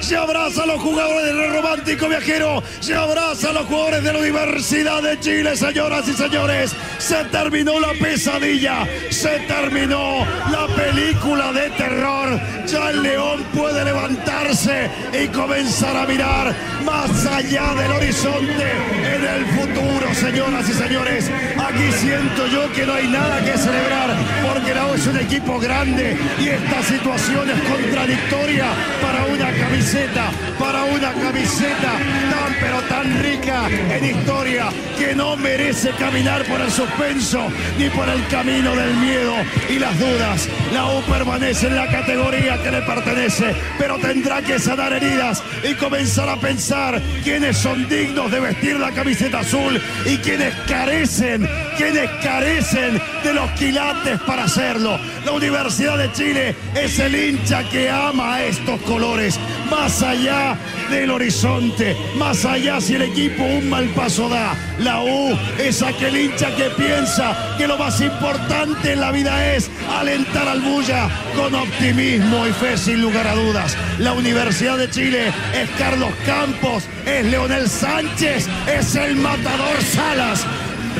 Se 0.00 0.16
abraza 0.16 0.64
a 0.64 0.66
los 0.66 0.80
jugadores 0.80 1.26
del 1.26 1.52
Romántico 1.52 2.08
Viajero. 2.08 2.62
Se 2.80 2.94
abraza 2.94 3.50
a 3.50 3.52
los 3.52 3.66
jugadores 3.66 4.02
de 4.02 4.12
la 4.12 4.18
Universidad 4.18 5.02
de 5.02 5.18
Chile, 5.20 5.56
señoras 5.56 6.08
y 6.08 6.12
señores. 6.12 6.74
Se 6.98 7.24
terminó 7.26 7.80
la 7.80 7.92
pesadilla. 7.92 8.86
Se 9.10 9.38
terminó 9.40 10.26
la 10.50 10.66
película 10.74 11.52
de 11.52 11.70
terror. 11.70 12.40
Ya 12.66 12.90
el 12.90 13.02
León 13.02 13.44
puede 13.54 13.84
levantarse 13.84 14.90
y 15.12 15.28
comenzar 15.28 15.96
a 15.96 16.06
mirar 16.06 16.54
más 16.84 17.26
allá 17.26 17.74
del 17.74 17.92
horizonte 17.92 18.66
en 19.14 19.24
el 19.24 19.46
futuro, 19.46 20.14
señoras 20.14 20.68
y 20.68 20.72
señores. 20.72 21.30
Aquí 21.58 21.92
siento 21.92 22.46
yo 22.48 22.72
que 22.72 22.86
no 22.86 22.94
hay 22.94 23.08
nada 23.08 23.44
que 23.44 23.56
celebrar 23.56 24.16
porque 24.42 24.74
la 24.74 24.86
U 24.86 24.94
es 24.94 25.06
un 25.06 25.18
equipo 25.18 25.58
grande 25.58 26.16
y 26.38 26.48
esta 26.48 26.82
situación 26.82 27.50
es 27.50 27.60
contradictoria 27.62 28.66
para 29.00 29.24
una 29.26 29.52
camiseta, 29.72 30.30
para 30.58 30.84
una 30.84 31.12
camiseta 31.14 31.92
tan 32.30 32.54
pero 32.60 32.80
tan 32.82 33.22
rica 33.22 33.70
en 33.70 34.04
historia 34.04 34.68
que 34.98 35.14
no 35.14 35.34
merece 35.36 35.90
caminar 35.92 36.44
por 36.44 36.60
el 36.60 36.70
suspenso 36.70 37.48
ni 37.78 37.88
por 37.88 38.06
el 38.06 38.24
camino 38.26 38.76
del 38.76 38.94
miedo 38.96 39.34
y 39.70 39.78
las 39.78 39.98
dudas. 39.98 40.48
La 40.74 40.86
U 40.92 41.02
permanece 41.02 41.68
en 41.68 41.76
la 41.76 41.88
categoría 41.88 42.62
que 42.62 42.70
le 42.70 42.82
pertenece, 42.82 43.54
pero 43.78 43.98
tendrá 43.98 44.42
que 44.42 44.58
sanar 44.58 44.92
heridas 44.92 45.42
y 45.68 45.74
comenzar 45.74 46.28
a 46.28 46.36
pensar 46.36 47.00
quiénes 47.24 47.56
son 47.56 47.88
dignos 47.88 48.30
de 48.30 48.40
vestir 48.40 48.78
la 48.78 48.92
camiseta 48.92 49.40
azul 49.40 49.80
y 50.04 50.18
quienes 50.18 50.54
carecen, 50.68 51.48
quienes 51.78 52.10
carecen 52.22 53.00
de 53.24 53.34
los 53.34 53.50
quilates 53.52 54.20
para 54.20 54.44
hacerlo. 54.44 54.98
La 55.24 55.32
Universidad 55.32 55.96
de 55.96 56.12
Chile 56.12 56.54
es 56.74 56.98
el 56.98 57.14
hincha 57.14 57.68
que 57.70 57.88
ama 57.88 58.42
estos 58.42 58.80
colores, 58.82 59.38
más 59.72 60.02
allá 60.02 60.56
del 60.90 61.10
horizonte, 61.10 61.96
más 62.16 62.44
allá 62.44 62.80
si 62.80 62.94
el 62.94 63.02
equipo 63.02 63.42
un 63.42 63.70
mal 63.70 63.86
paso 63.88 64.28
da. 64.28 64.54
La 64.78 65.00
U 65.00 65.38
es 65.58 65.82
aquel 65.82 66.16
hincha 66.16 66.54
que 66.54 66.64
piensa 66.76 67.54
que 67.56 67.66
lo 67.66 67.78
más 67.78 68.00
importante 68.00 68.92
en 68.92 69.00
la 69.00 69.10
vida 69.10 69.54
es 69.54 69.70
alentar 69.98 70.46
al 70.46 70.60
Bulla 70.60 71.08
con 71.34 71.54
optimismo 71.54 72.46
y 72.46 72.52
fe 72.52 72.76
sin 72.76 73.00
lugar 73.00 73.26
a 73.26 73.34
dudas. 73.34 73.76
La 73.98 74.12
Universidad 74.12 74.76
de 74.76 74.90
Chile 74.90 75.32
es 75.54 75.70
Carlos 75.78 76.12
Campos, 76.26 76.84
es 77.06 77.24
Leonel 77.26 77.68
Sánchez, 77.68 78.48
es 78.66 78.94
el 78.94 79.16
matador 79.16 79.82
Salas. 79.82 80.44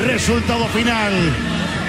Resultado 0.05 0.65
final. 0.69 1.13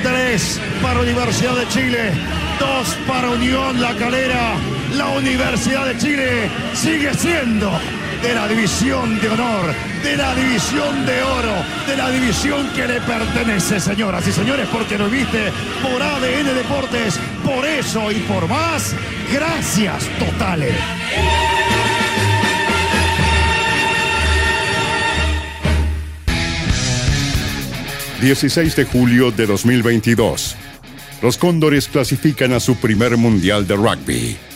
Tres 0.03 0.61
para 0.83 1.01
Universidad 1.01 1.57
de 1.57 1.67
Chile, 1.69 2.13
dos 2.61 2.95
para 3.07 3.31
Unión 3.31 3.81
La 3.81 3.95
Calera. 3.95 4.74
La 4.97 5.09
Universidad 5.11 5.87
de 5.87 5.99
Chile 5.99 6.51
sigue 6.73 7.13
siendo 7.15 7.71
de 8.23 8.35
la 8.35 8.47
división 8.49 9.21
de 9.21 9.29
honor, 9.29 9.75
de 10.03 10.17
la 10.17 10.35
división 10.35 11.05
de 11.05 11.23
oro, 11.23 11.55
de 11.87 11.97
la 11.97 12.11
división 12.11 12.69
que 12.75 12.87
le 12.87 13.01
pertenece, 13.01 13.81
señoras 13.81 14.27
y 14.29 14.33
señores, 14.33 14.69
porque 14.73 14.97
lo 14.97 15.09
viste 15.09 15.53
por 15.83 16.03
ADN 16.03 16.55
Deportes, 16.55 17.19
por 17.45 17.65
eso 17.67 18.11
y 18.13 18.21
por 18.21 18.49
más, 18.49 18.95
gracias 19.33 20.05
totales. 20.19 20.75
16 28.21 28.77
de 28.77 28.85
julio 28.85 29.31
de 29.33 29.47
2022. 29.47 30.57
Los 31.21 31.37
Cóndores 31.37 31.89
clasifican 31.89 32.53
a 32.53 32.61
su 32.61 32.77
primer 32.77 33.19
Mundial 33.19 33.67
de 33.67 33.77
Rugby. 33.77 34.54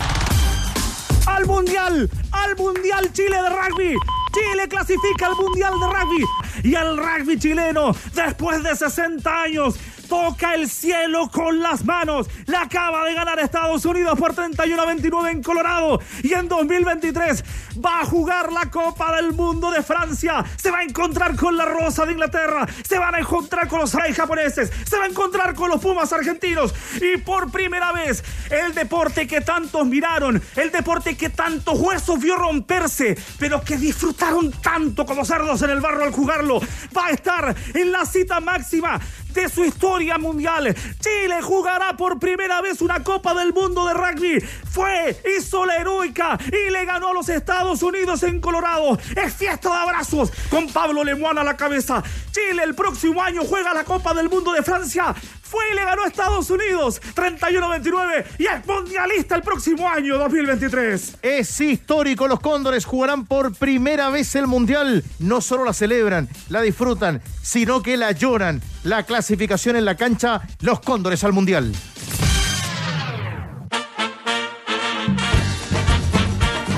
Al 1.89 2.01
Mundial, 2.01 2.11
al 2.33 2.57
Mundial 2.57 3.13
Chile 3.13 3.37
de 3.37 3.49
Rugby. 3.49 3.97
Chile 4.33 4.69
clasifica 4.69 5.27
al 5.27 5.37
Mundial 5.37 5.73
de 5.81 5.87
Rugby 5.87 6.25
y 6.65 6.75
al 6.75 6.99
rugby 6.99 7.39
chileno, 7.39 7.95
después 8.15 8.63
de 8.63 8.77
60 8.77 9.43
años, 9.43 9.77
toca 10.09 10.55
el 10.55 10.69
cielo 10.69 11.31
con 11.31 11.61
las 11.61 11.85
manos. 11.85 12.29
La 12.47 12.63
acaba 12.63 13.05
de 13.05 13.15
ganar 13.15 13.39
Estados 13.39 13.85
Unidos 13.85 14.19
por 14.19 14.35
31 14.35 14.81
a 14.81 14.87
29 14.87 15.31
en 15.31 15.43
Colorado. 15.43 16.01
Y 16.23 16.33
en 16.33 16.49
2023 16.49 17.45
va 17.85 18.01
a 18.01 18.05
jugar 18.05 18.53
la 18.53 18.71
Copa 18.71 19.15
del 19.17 19.33
Mundo 19.33 19.71
de 19.71 19.83
Francia. 19.83 20.45
Se 20.57 20.71
va 20.71 20.79
a 20.79 20.83
encontrar 20.83 21.37
con 21.37 21.57
la 21.57 21.67
Rosa 21.67 22.07
de 22.07 22.13
Inglaterra. 22.13 22.67
Se 22.87 22.99
van 22.99 23.15
a 23.15 23.19
encontrar 23.21 23.69
con 23.69 23.81
los 23.81 23.93
Rai 23.95 24.15
japoneses. 24.15 24.73
Se 24.89 24.97
va 24.97 25.05
a 25.05 25.09
encontrar 25.09 25.55
con 25.55 25.71
los 25.71 25.81
Pumas 25.81 26.13
argentinos. 26.13 26.75
Y 27.01 27.19
por 27.19 27.51
primera 27.51 27.93
vez, 27.93 28.25
el 28.51 28.75
deporte 28.75 29.27
que 29.27 29.41
tantos 29.41 29.87
miraron, 29.87 30.43
el 30.57 30.73
deporte 30.73 31.17
que 31.17 31.31
tantos 31.31 31.79
huesos 31.79 32.19
vio 32.19 32.37
romperse, 32.37 33.17
pero 33.39 33.63
que 33.63 33.77
disfrutaron 33.77 34.51
tanto 34.51 35.05
como 35.05 35.25
cerdos 35.25 35.63
en 35.63 35.71
el 35.71 35.81
barro 35.81 36.05
al 36.05 36.13
jugarlo, 36.13 36.61
va 36.97 37.07
a 37.07 37.11
estar 37.11 37.55
en 37.75 37.93
la 37.93 38.05
cita 38.07 38.41
máxima 38.41 39.01
de 39.31 39.49
su 39.49 39.65
historia 39.65 40.19
mundial. 40.19 40.75
Chile 41.01 41.43
jugará 41.43 41.97
por 41.97 42.19
primera 42.19 42.61
vez 42.61 42.81
una 42.81 43.03
Copa 43.03 43.35
del 43.35 43.53
Mundo 43.53 43.87
de 43.87 43.95
rugby. 43.95 44.41
Fue, 44.71 45.17
hizo 45.37 45.65
la 45.65 45.77
heroica 45.77 46.39
y 46.47 46.71
le 46.71 46.85
ganó 46.85 47.09
a 47.09 47.15
los 47.15 47.29
Estados 47.29 47.83
Unidos 47.83 48.23
en 48.23 48.41
Colorado. 48.41 48.99
Es 49.17 49.35
fiesta 49.35 49.71
de 49.71 49.77
abrazos 49.77 50.31
con 50.51 50.69
Pablo 50.69 51.05
Lemoine 51.05 51.41
a 51.41 51.45
la 51.45 51.57
cabeza. 51.57 52.03
Chile 52.33 52.63
el 52.63 52.75
próximo 52.75 53.23
año 53.23 53.43
juega 53.45 53.75
la 53.75 53.85
Copa 53.85 54.15
del 54.15 54.29
Mundo 54.29 54.53
de 54.53 54.63
Francia. 54.63 55.15
Fue 55.51 55.65
y 55.73 55.77
le 55.77 55.85
ganó 55.85 56.03
a 56.03 56.09
Estados 56.09 56.51
Unidos 56.51 57.01
31-29 57.15 58.25
y 58.39 58.47
es 58.47 58.67
mundialista 58.67 59.35
el 59.35 59.43
próximo 59.43 59.89
año 59.89 60.19
2023. 60.19 61.17
Es 61.23 61.61
histórico, 61.61 62.29
los 62.29 62.41
Cóndores 62.41 62.85
jugarán 62.85 63.25
por 63.25 63.55
primera 63.55 64.11
vez 64.11 64.35
el 64.35 64.47
Mundial. 64.47 65.03
No 65.19 65.41
solo 65.41 65.65
la 65.65 65.73
celebran, 65.73 66.29
la 66.51 66.61
disfrutan, 66.61 67.23
sino 67.43 67.83
que 67.83 67.97
la 67.97 68.13
lloran. 68.13 68.61
La 68.85 69.05
clasificación 69.05 69.77
en 69.77 69.87
la 69.87 69.97
cancha, 69.97 70.43
los 70.61 70.81
Cóndores 70.81 71.25
al 71.25 71.33
Mundial. 71.33 71.73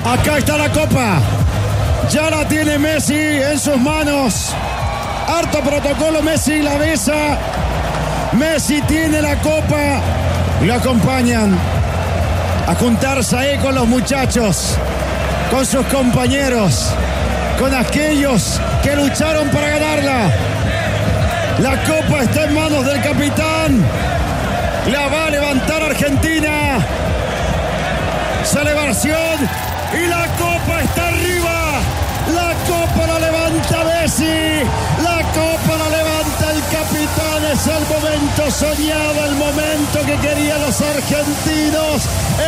Acá 0.05 0.37
está 0.37 0.57
la 0.57 0.71
copa. 0.71 1.21
Ya 2.09 2.29
la 2.29 2.47
tiene 2.47 2.79
Messi 2.79 3.13
en 3.15 3.59
sus 3.59 3.77
manos. 3.77 4.53
Harto 5.31 5.61
protocolo, 5.61 6.21
Messi 6.21 6.61
la 6.61 6.75
besa. 6.77 7.37
Messi 8.33 8.81
tiene 8.81 9.21
la 9.21 9.37
copa. 9.37 10.01
Lo 10.61 10.73
acompañan 10.73 11.57
a 12.67 12.75
juntarse 12.75 13.37
ahí 13.37 13.57
con 13.57 13.73
los 13.75 13.87
muchachos, 13.87 14.75
con 15.49 15.65
sus 15.65 15.85
compañeros, 15.87 16.93
con 17.57 17.73
aquellos 17.73 18.59
que 18.83 18.95
lucharon 18.95 19.49
para 19.49 19.69
ganarla. 19.69 20.29
La 21.59 21.81
copa 21.83 22.23
está 22.23 22.43
en 22.45 22.53
manos 22.53 22.85
del 22.85 23.01
capitán. 23.01 23.85
La 24.91 25.07
va 25.07 25.27
a 25.27 25.29
levantar 25.29 25.81
Argentina. 25.81 26.79
Celebración 28.43 29.49
y 29.93 30.07
la 30.07 30.25
copa 30.37 30.81
está 30.81 31.07
arriba. 31.07 31.60
La 32.29 32.53
copa 32.67 33.07
la 33.07 33.19
levanta 33.19 33.83
Messi. 33.83 34.63
La 35.01 35.21
copa 35.33 35.77
la 35.77 35.89
levanta 35.89 36.51
el 36.51 36.61
capitán. 36.69 37.45
Es 37.51 37.67
el 37.67 37.85
momento 37.87 38.51
soñado, 38.51 39.25
el 39.25 39.35
momento 39.35 39.99
que 40.05 40.17
querían 40.27 40.61
los 40.61 40.79
argentinos. 40.81 42.03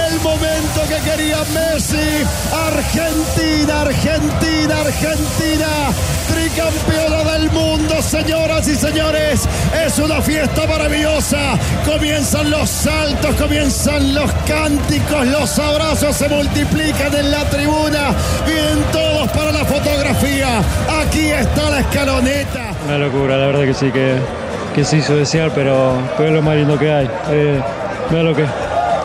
El 0.08 0.20
momento 0.22 0.82
que 0.88 1.00
quería 1.10 1.44
Messi. 1.54 2.24
Argentina, 2.54 3.82
Argentina, 3.82 4.82
Argentina. 4.82 5.94
Tricampeona 6.34 7.32
del 7.32 7.52
mundo, 7.52 8.02
señoras 8.02 8.68
y 8.68 8.76
señores. 8.76 9.48
Es 9.86 10.00
una 10.00 10.20
fiesta 10.20 10.66
maravillosa. 10.66 11.60
Comienzan 11.86 12.50
los 12.50 12.70
saltos, 12.70 13.36
comienzan 13.36 14.16
los 14.16 14.32
cánticos, 14.48 15.28
los 15.28 15.60
abrazos 15.60 16.16
se 16.16 16.28
multiplican 16.30 17.14
en 17.14 17.30
la 17.30 17.44
tribuna. 17.46 18.16
Vienen 18.48 18.84
todos 18.92 19.30
para 19.32 19.52
la 19.52 19.64
fotografía. 19.64 20.60
Aquí 21.02 21.28
está 21.28 21.70
la 21.70 21.80
escaloneta. 21.82 22.72
Una 22.88 22.98
locura, 22.98 23.38
la 23.38 23.46
verdad 23.48 23.66
que 23.66 23.74
sí, 23.76 23.92
que, 23.92 24.16
que 24.74 24.84
se 24.84 24.98
hizo 24.98 25.16
desear, 25.16 25.52
pero, 25.54 25.98
pero 26.18 26.32
lo 26.32 26.42
más 26.42 26.56
lindo 26.56 26.80
que 26.80 26.92
hay. 26.92 27.10
Eh, 27.30 27.62
mira 28.10 28.24
lo 28.24 28.36
que 28.36 28.46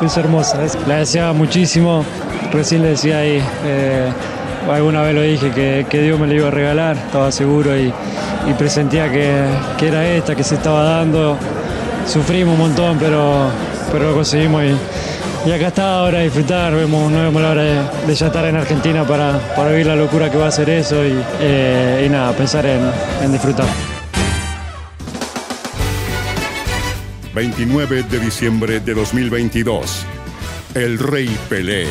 es 0.01 0.17
hermosa. 0.17 0.59
la 0.87 0.97
deseaba 0.97 1.35
muchísimo. 1.35 2.05
Recién 2.53 2.81
le 2.81 2.89
decía 2.89 3.19
ahí, 3.19 3.43
eh, 3.67 4.11
alguna 4.71 5.03
vez 5.03 5.15
lo 5.15 5.23
dije, 5.23 5.51
que, 5.51 5.87
que 5.89 6.03
Dios 6.03 6.19
me 6.19 6.27
la 6.27 6.35
iba 6.35 6.49
a 6.49 6.51
regalar, 6.51 6.97
estaba 6.97 7.31
seguro 7.33 7.77
y, 7.77 7.93
y 8.49 8.53
presentía 8.55 9.11
que, 9.11 9.45
que 9.79 9.89
era 9.89 10.07
esta, 10.09 10.35
que 10.35 10.45
se 10.45 10.57
estaba 10.57 10.83
dando. 10.83 11.37
Sufrimos 12.07 12.55
un 12.55 12.61
montón, 12.61 12.99
pero, 12.99 13.51
pero 13.93 14.11
lo 14.11 14.15
conseguimos 14.15 14.63
y, 14.65 15.49
y 15.49 15.53
acá 15.53 15.69
está 15.69 15.99
ahora 16.01 16.21
disfrutar. 16.21 16.75
Vemos, 16.75 17.11
no 17.11 17.19
vemos 17.19 17.43
de 18.07 18.15
ya 18.15 18.27
estar 18.27 18.45
en 18.45 18.57
Argentina 18.57 19.05
para, 19.05 19.39
para 19.55 19.71
vivir 19.71 19.87
la 19.87 19.97
locura 19.97 20.31
que 20.31 20.39
va 20.39 20.49
a 20.49 20.53
ser 20.53 20.71
eso 20.71 21.05
y, 21.05 21.15
eh, 21.41 22.05
y 22.07 22.09
nada, 22.09 22.33
pensar 22.33 22.67
en, 22.67 22.81
en 23.23 23.33
disfrutar. 23.33 23.67
29 27.35 28.03
de 28.03 28.19
diciembre 28.19 28.81
de 28.81 28.95
2022. 28.95 30.05
El 30.75 30.99
rey 30.99 31.35
Pelé 31.49 31.87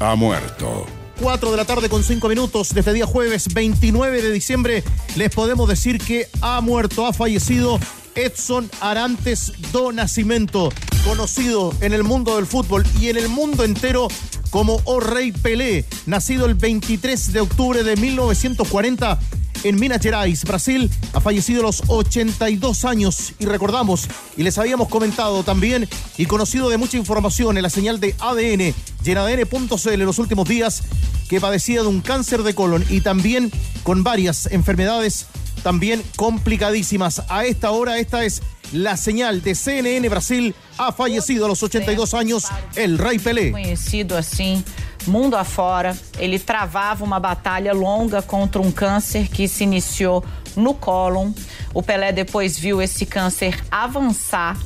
ha 0.00 0.14
muerto. 0.14 0.95
4 1.20 1.50
de 1.50 1.56
la 1.56 1.64
tarde 1.64 1.88
con 1.88 2.04
5 2.04 2.28
minutos 2.28 2.74
desde 2.74 2.92
día 2.92 3.06
jueves 3.06 3.52
29 3.52 4.22
de 4.22 4.32
diciembre 4.32 4.84
les 5.16 5.30
podemos 5.30 5.68
decir 5.68 5.98
que 5.98 6.28
ha 6.40 6.60
muerto, 6.60 7.06
ha 7.06 7.12
fallecido 7.12 7.78
Edson 8.14 8.70
Arantes 8.80 9.52
do 9.72 9.92
Nascimento, 9.92 10.72
conocido 11.04 11.74
en 11.80 11.92
el 11.92 12.02
mundo 12.02 12.36
del 12.36 12.46
fútbol 12.46 12.84
y 13.00 13.08
en 13.08 13.18
el 13.18 13.28
mundo 13.28 13.64
entero 13.64 14.08
como 14.50 14.80
O 14.84 15.00
Rey 15.00 15.32
Pelé, 15.32 15.84
nacido 16.06 16.46
el 16.46 16.54
23 16.54 17.32
de 17.32 17.40
octubre 17.40 17.82
de 17.82 17.96
1940 17.96 19.18
en 19.64 19.80
Minas 19.80 20.00
Gerais, 20.00 20.44
Brasil, 20.44 20.90
ha 21.12 21.20
fallecido 21.20 21.60
a 21.60 21.64
los 21.64 21.82
82 21.86 22.84
años 22.84 23.32
y 23.38 23.46
recordamos 23.46 24.08
y 24.36 24.42
les 24.42 24.58
habíamos 24.58 24.88
comentado 24.88 25.42
también 25.42 25.88
y 26.16 26.26
conocido 26.26 26.68
de 26.68 26.78
mucha 26.78 26.96
información 26.96 27.56
en 27.56 27.62
la 27.62 27.70
señal 27.70 28.00
de 28.00 28.14
ADN 28.18 28.74
y 29.04 29.10
en 29.10 30.06
los 30.06 30.18
últimos 30.18 30.48
días 30.48 30.82
que 31.28 31.40
padecía 31.40 31.82
de 31.82 31.88
un 31.88 32.00
cáncer 32.00 32.42
de 32.42 32.54
colon 32.54 32.84
y 32.90 33.00
también 33.00 33.52
con 33.82 34.02
varias 34.02 34.46
enfermedades 34.46 35.26
también 35.62 36.02
complicadísimas. 36.16 37.22
A 37.28 37.44
esta 37.44 37.70
hora 37.70 37.98
esta 37.98 38.24
es 38.24 38.42
la 38.72 38.96
señal 38.96 39.42
de 39.42 39.54
CNN 39.54 40.08
Brasil. 40.08 40.54
Ha 40.78 40.92
fallecido 40.92 41.46
a 41.46 41.48
los 41.48 41.62
82 41.62 42.14
años 42.14 42.44
el 42.74 42.98
Rey 42.98 43.18
Pelé. 43.18 43.52
conhecido 43.52 44.16
assim 44.16 44.62
mundo 45.06 45.36
afora. 45.36 45.96
Ele 46.18 46.38
travava 46.38 47.04
uma 47.04 47.20
batalha 47.20 47.72
longa 47.72 48.22
contra 48.22 48.60
um 48.60 48.70
câncer 48.70 49.28
que 49.28 49.48
se 49.48 49.64
iniciou 49.64 50.24
no 50.54 50.74
cólon. 50.74 51.32
O 51.74 51.82
Pelé 51.82 52.12
depois 52.12 52.58
viu 52.58 52.80
esse 52.80 53.04
câncer 53.06 53.62
avançar. 53.70 54.56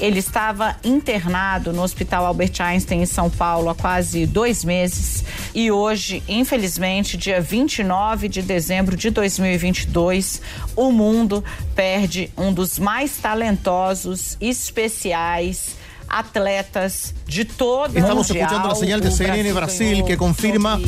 Ele 0.00 0.20
estava 0.20 0.76
internado 0.84 1.72
no 1.72 1.82
Hospital 1.82 2.24
Albert 2.24 2.60
Einstein 2.60 3.02
em 3.02 3.06
São 3.06 3.28
Paulo 3.28 3.68
há 3.68 3.74
quase 3.74 4.26
dois 4.26 4.64
meses 4.64 5.24
e 5.54 5.72
hoje, 5.72 6.22
infelizmente, 6.28 7.16
dia 7.16 7.40
29 7.40 8.28
de 8.28 8.42
dezembro 8.42 8.96
de 8.96 9.10
2022, 9.10 10.40
o 10.76 10.92
mundo 10.92 11.42
perde 11.74 12.30
um 12.36 12.52
dos 12.52 12.78
mais 12.78 13.16
talentosos, 13.16 14.36
especiais 14.40 15.76
atletas 16.08 17.14
de 17.26 17.44
todo 17.44 17.86
Estamos 17.86 18.28
mundial. 18.28 18.46
escuchando 18.46 18.68
la 18.68 18.74
señal 18.74 19.00
de 19.00 19.10
CNN 19.10 19.52
Brasil 19.52 19.98
ganhou 19.98 20.06
que 20.06 20.16
confirma 20.16 20.78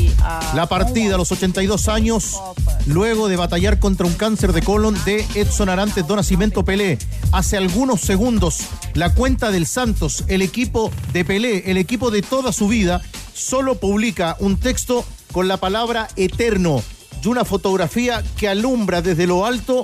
la 0.54 0.66
partida 0.66 1.14
a 1.14 1.18
los 1.18 1.30
82 1.32 1.88
años 1.88 2.40
luego 2.86 3.28
de 3.28 3.36
batallar 3.36 3.78
contra 3.78 4.06
un 4.06 4.14
cáncer 4.14 4.52
de 4.52 4.62
colon 4.62 4.96
de 5.04 5.24
Edson 5.34 5.68
Arantes 5.68 6.06
do 6.06 6.16
Nascimento 6.16 6.64
Pelé. 6.64 6.98
Hace 7.32 7.56
algunos 7.56 8.00
segundos 8.00 8.60
la 8.94 9.14
cuenta 9.14 9.50
del 9.50 9.66
Santos, 9.66 10.24
el 10.28 10.42
equipo 10.42 10.90
de 11.12 11.24
Pelé, 11.24 11.70
el 11.70 11.76
equipo 11.76 12.10
de 12.10 12.22
toda 12.22 12.52
su 12.52 12.68
vida, 12.68 13.00
solo 13.34 13.76
publica 13.76 14.36
un 14.40 14.58
texto 14.58 15.04
con 15.32 15.48
la 15.48 15.58
palabra 15.58 16.08
eterno 16.16 16.82
y 17.22 17.28
una 17.28 17.44
fotografía 17.44 18.22
que 18.36 18.48
alumbra 18.48 19.02
desde 19.02 19.26
lo 19.26 19.44
alto 19.44 19.82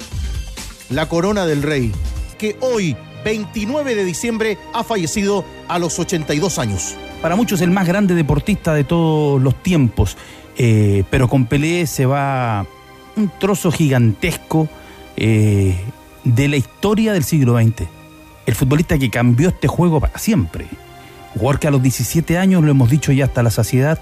la 0.89 1.09
corona 1.09 1.47
del 1.47 1.63
rey, 1.63 1.93
que 2.39 2.57
hoy, 2.61 2.97
29 3.27 3.97
de 3.97 4.05
diciembre, 4.05 4.57
ha 4.73 4.85
fallecido 4.85 5.45
a 5.67 5.81
los 5.81 5.99
82 5.99 6.61
años. 6.61 6.95
Para 7.21 7.35
muchos 7.35 7.61
el 7.61 7.73
más 7.73 7.85
grande 7.89 8.15
deportista 8.15 8.73
de 8.73 8.85
todos 8.85 9.43
los 9.43 9.61
tiempos, 9.65 10.17
eh, 10.57 11.03
pero 11.11 11.27
con 11.27 11.47
Pelé 11.47 11.89
se 11.89 12.07
va 12.07 12.65
un 13.17 13.33
trozo 13.41 13.73
gigantesco 13.73 14.69
eh, 15.17 15.77
de 16.23 16.47
la 16.47 16.57
historia 16.57 17.13
del 17.15 17.25
siglo 17.25 17.61
XX. 17.61 17.89
El 18.47 18.55
futbolista 18.55 18.97
que 18.97 19.11
cambió 19.11 19.49
este 19.49 19.67
juego 19.67 20.01
para 20.01 20.21
siempre. 20.21 20.69
Jugador 21.35 21.59
que 21.59 21.67
a 21.67 21.73
los 21.73 21.83
17 21.83 22.39
años, 22.39 22.63
lo 22.63 22.71
hemos 22.71 22.91
dicho 22.91 23.11
ya 23.11 23.25
hasta 23.25 23.43
la 23.43 23.51
saciedad, 23.51 23.99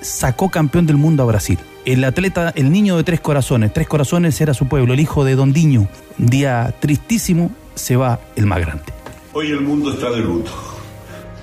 sacó 0.00 0.50
campeón 0.50 0.86
del 0.86 0.96
mundo 0.96 1.22
a 1.22 1.26
Brasil. 1.26 1.60
El 1.84 2.02
atleta, 2.02 2.52
el 2.56 2.72
niño 2.72 2.96
de 2.96 3.04
tres 3.04 3.20
corazones, 3.20 3.72
tres 3.72 3.86
corazones 3.86 4.40
era 4.40 4.52
su 4.52 4.66
pueblo, 4.66 4.94
el 4.94 5.00
hijo 5.00 5.24
de 5.24 5.36
Don 5.36 5.52
Diño. 5.52 5.86
Un 6.18 6.26
día 6.26 6.74
tristísimo 6.80 7.52
se 7.74 7.96
va 7.96 8.20
el 8.36 8.46
más 8.46 8.60
grande. 8.60 8.84
Hoy 9.32 9.50
el 9.50 9.60
mundo 9.60 9.92
está 9.92 10.10
de 10.10 10.20
luto. 10.20 10.50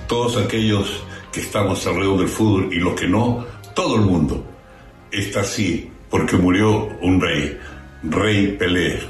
Todos 0.06 0.36
aquellos 0.36 1.04
que 1.32 1.40
estamos 1.40 1.86
alrededor 1.86 2.18
del 2.18 2.28
fútbol 2.28 2.72
y 2.72 2.76
los 2.76 2.94
que 2.94 3.08
no, 3.08 3.46
todo 3.74 3.96
el 3.96 4.02
mundo 4.02 4.44
está 5.10 5.40
así 5.40 5.90
porque 6.10 6.36
murió 6.36 6.88
un 7.00 7.20
rey, 7.20 7.58
Rey 8.02 8.56
Pelé. 8.58 9.00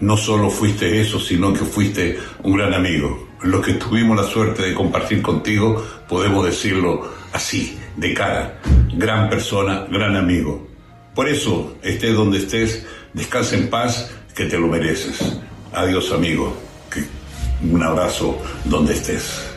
No 0.00 0.16
solo 0.16 0.50
fuiste 0.50 1.00
eso, 1.00 1.18
sino 1.18 1.52
que 1.52 1.64
fuiste 1.64 2.18
un 2.42 2.56
gran 2.56 2.74
amigo. 2.74 3.28
Los 3.42 3.64
que 3.64 3.74
tuvimos 3.74 4.16
la 4.16 4.22
suerte 4.22 4.62
de 4.62 4.74
compartir 4.74 5.20
contigo, 5.20 5.84
podemos 6.08 6.44
decirlo 6.46 7.10
así, 7.32 7.78
de 7.96 8.14
cara. 8.14 8.60
Gran 8.94 9.28
persona, 9.28 9.86
gran 9.90 10.16
amigo. 10.16 10.68
Por 11.14 11.28
eso, 11.28 11.76
estés 11.82 12.14
donde 12.14 12.38
estés, 12.38 12.86
descansa 13.12 13.56
en 13.56 13.68
paz, 13.68 14.12
que 14.34 14.46
te 14.46 14.58
lo 14.58 14.68
mereces. 14.68 15.38
Adiós, 15.72 16.12
amigo. 16.12 16.63
Un 17.72 17.82
abrazo 17.82 18.42
donde 18.64 18.92
estés. 18.92 19.53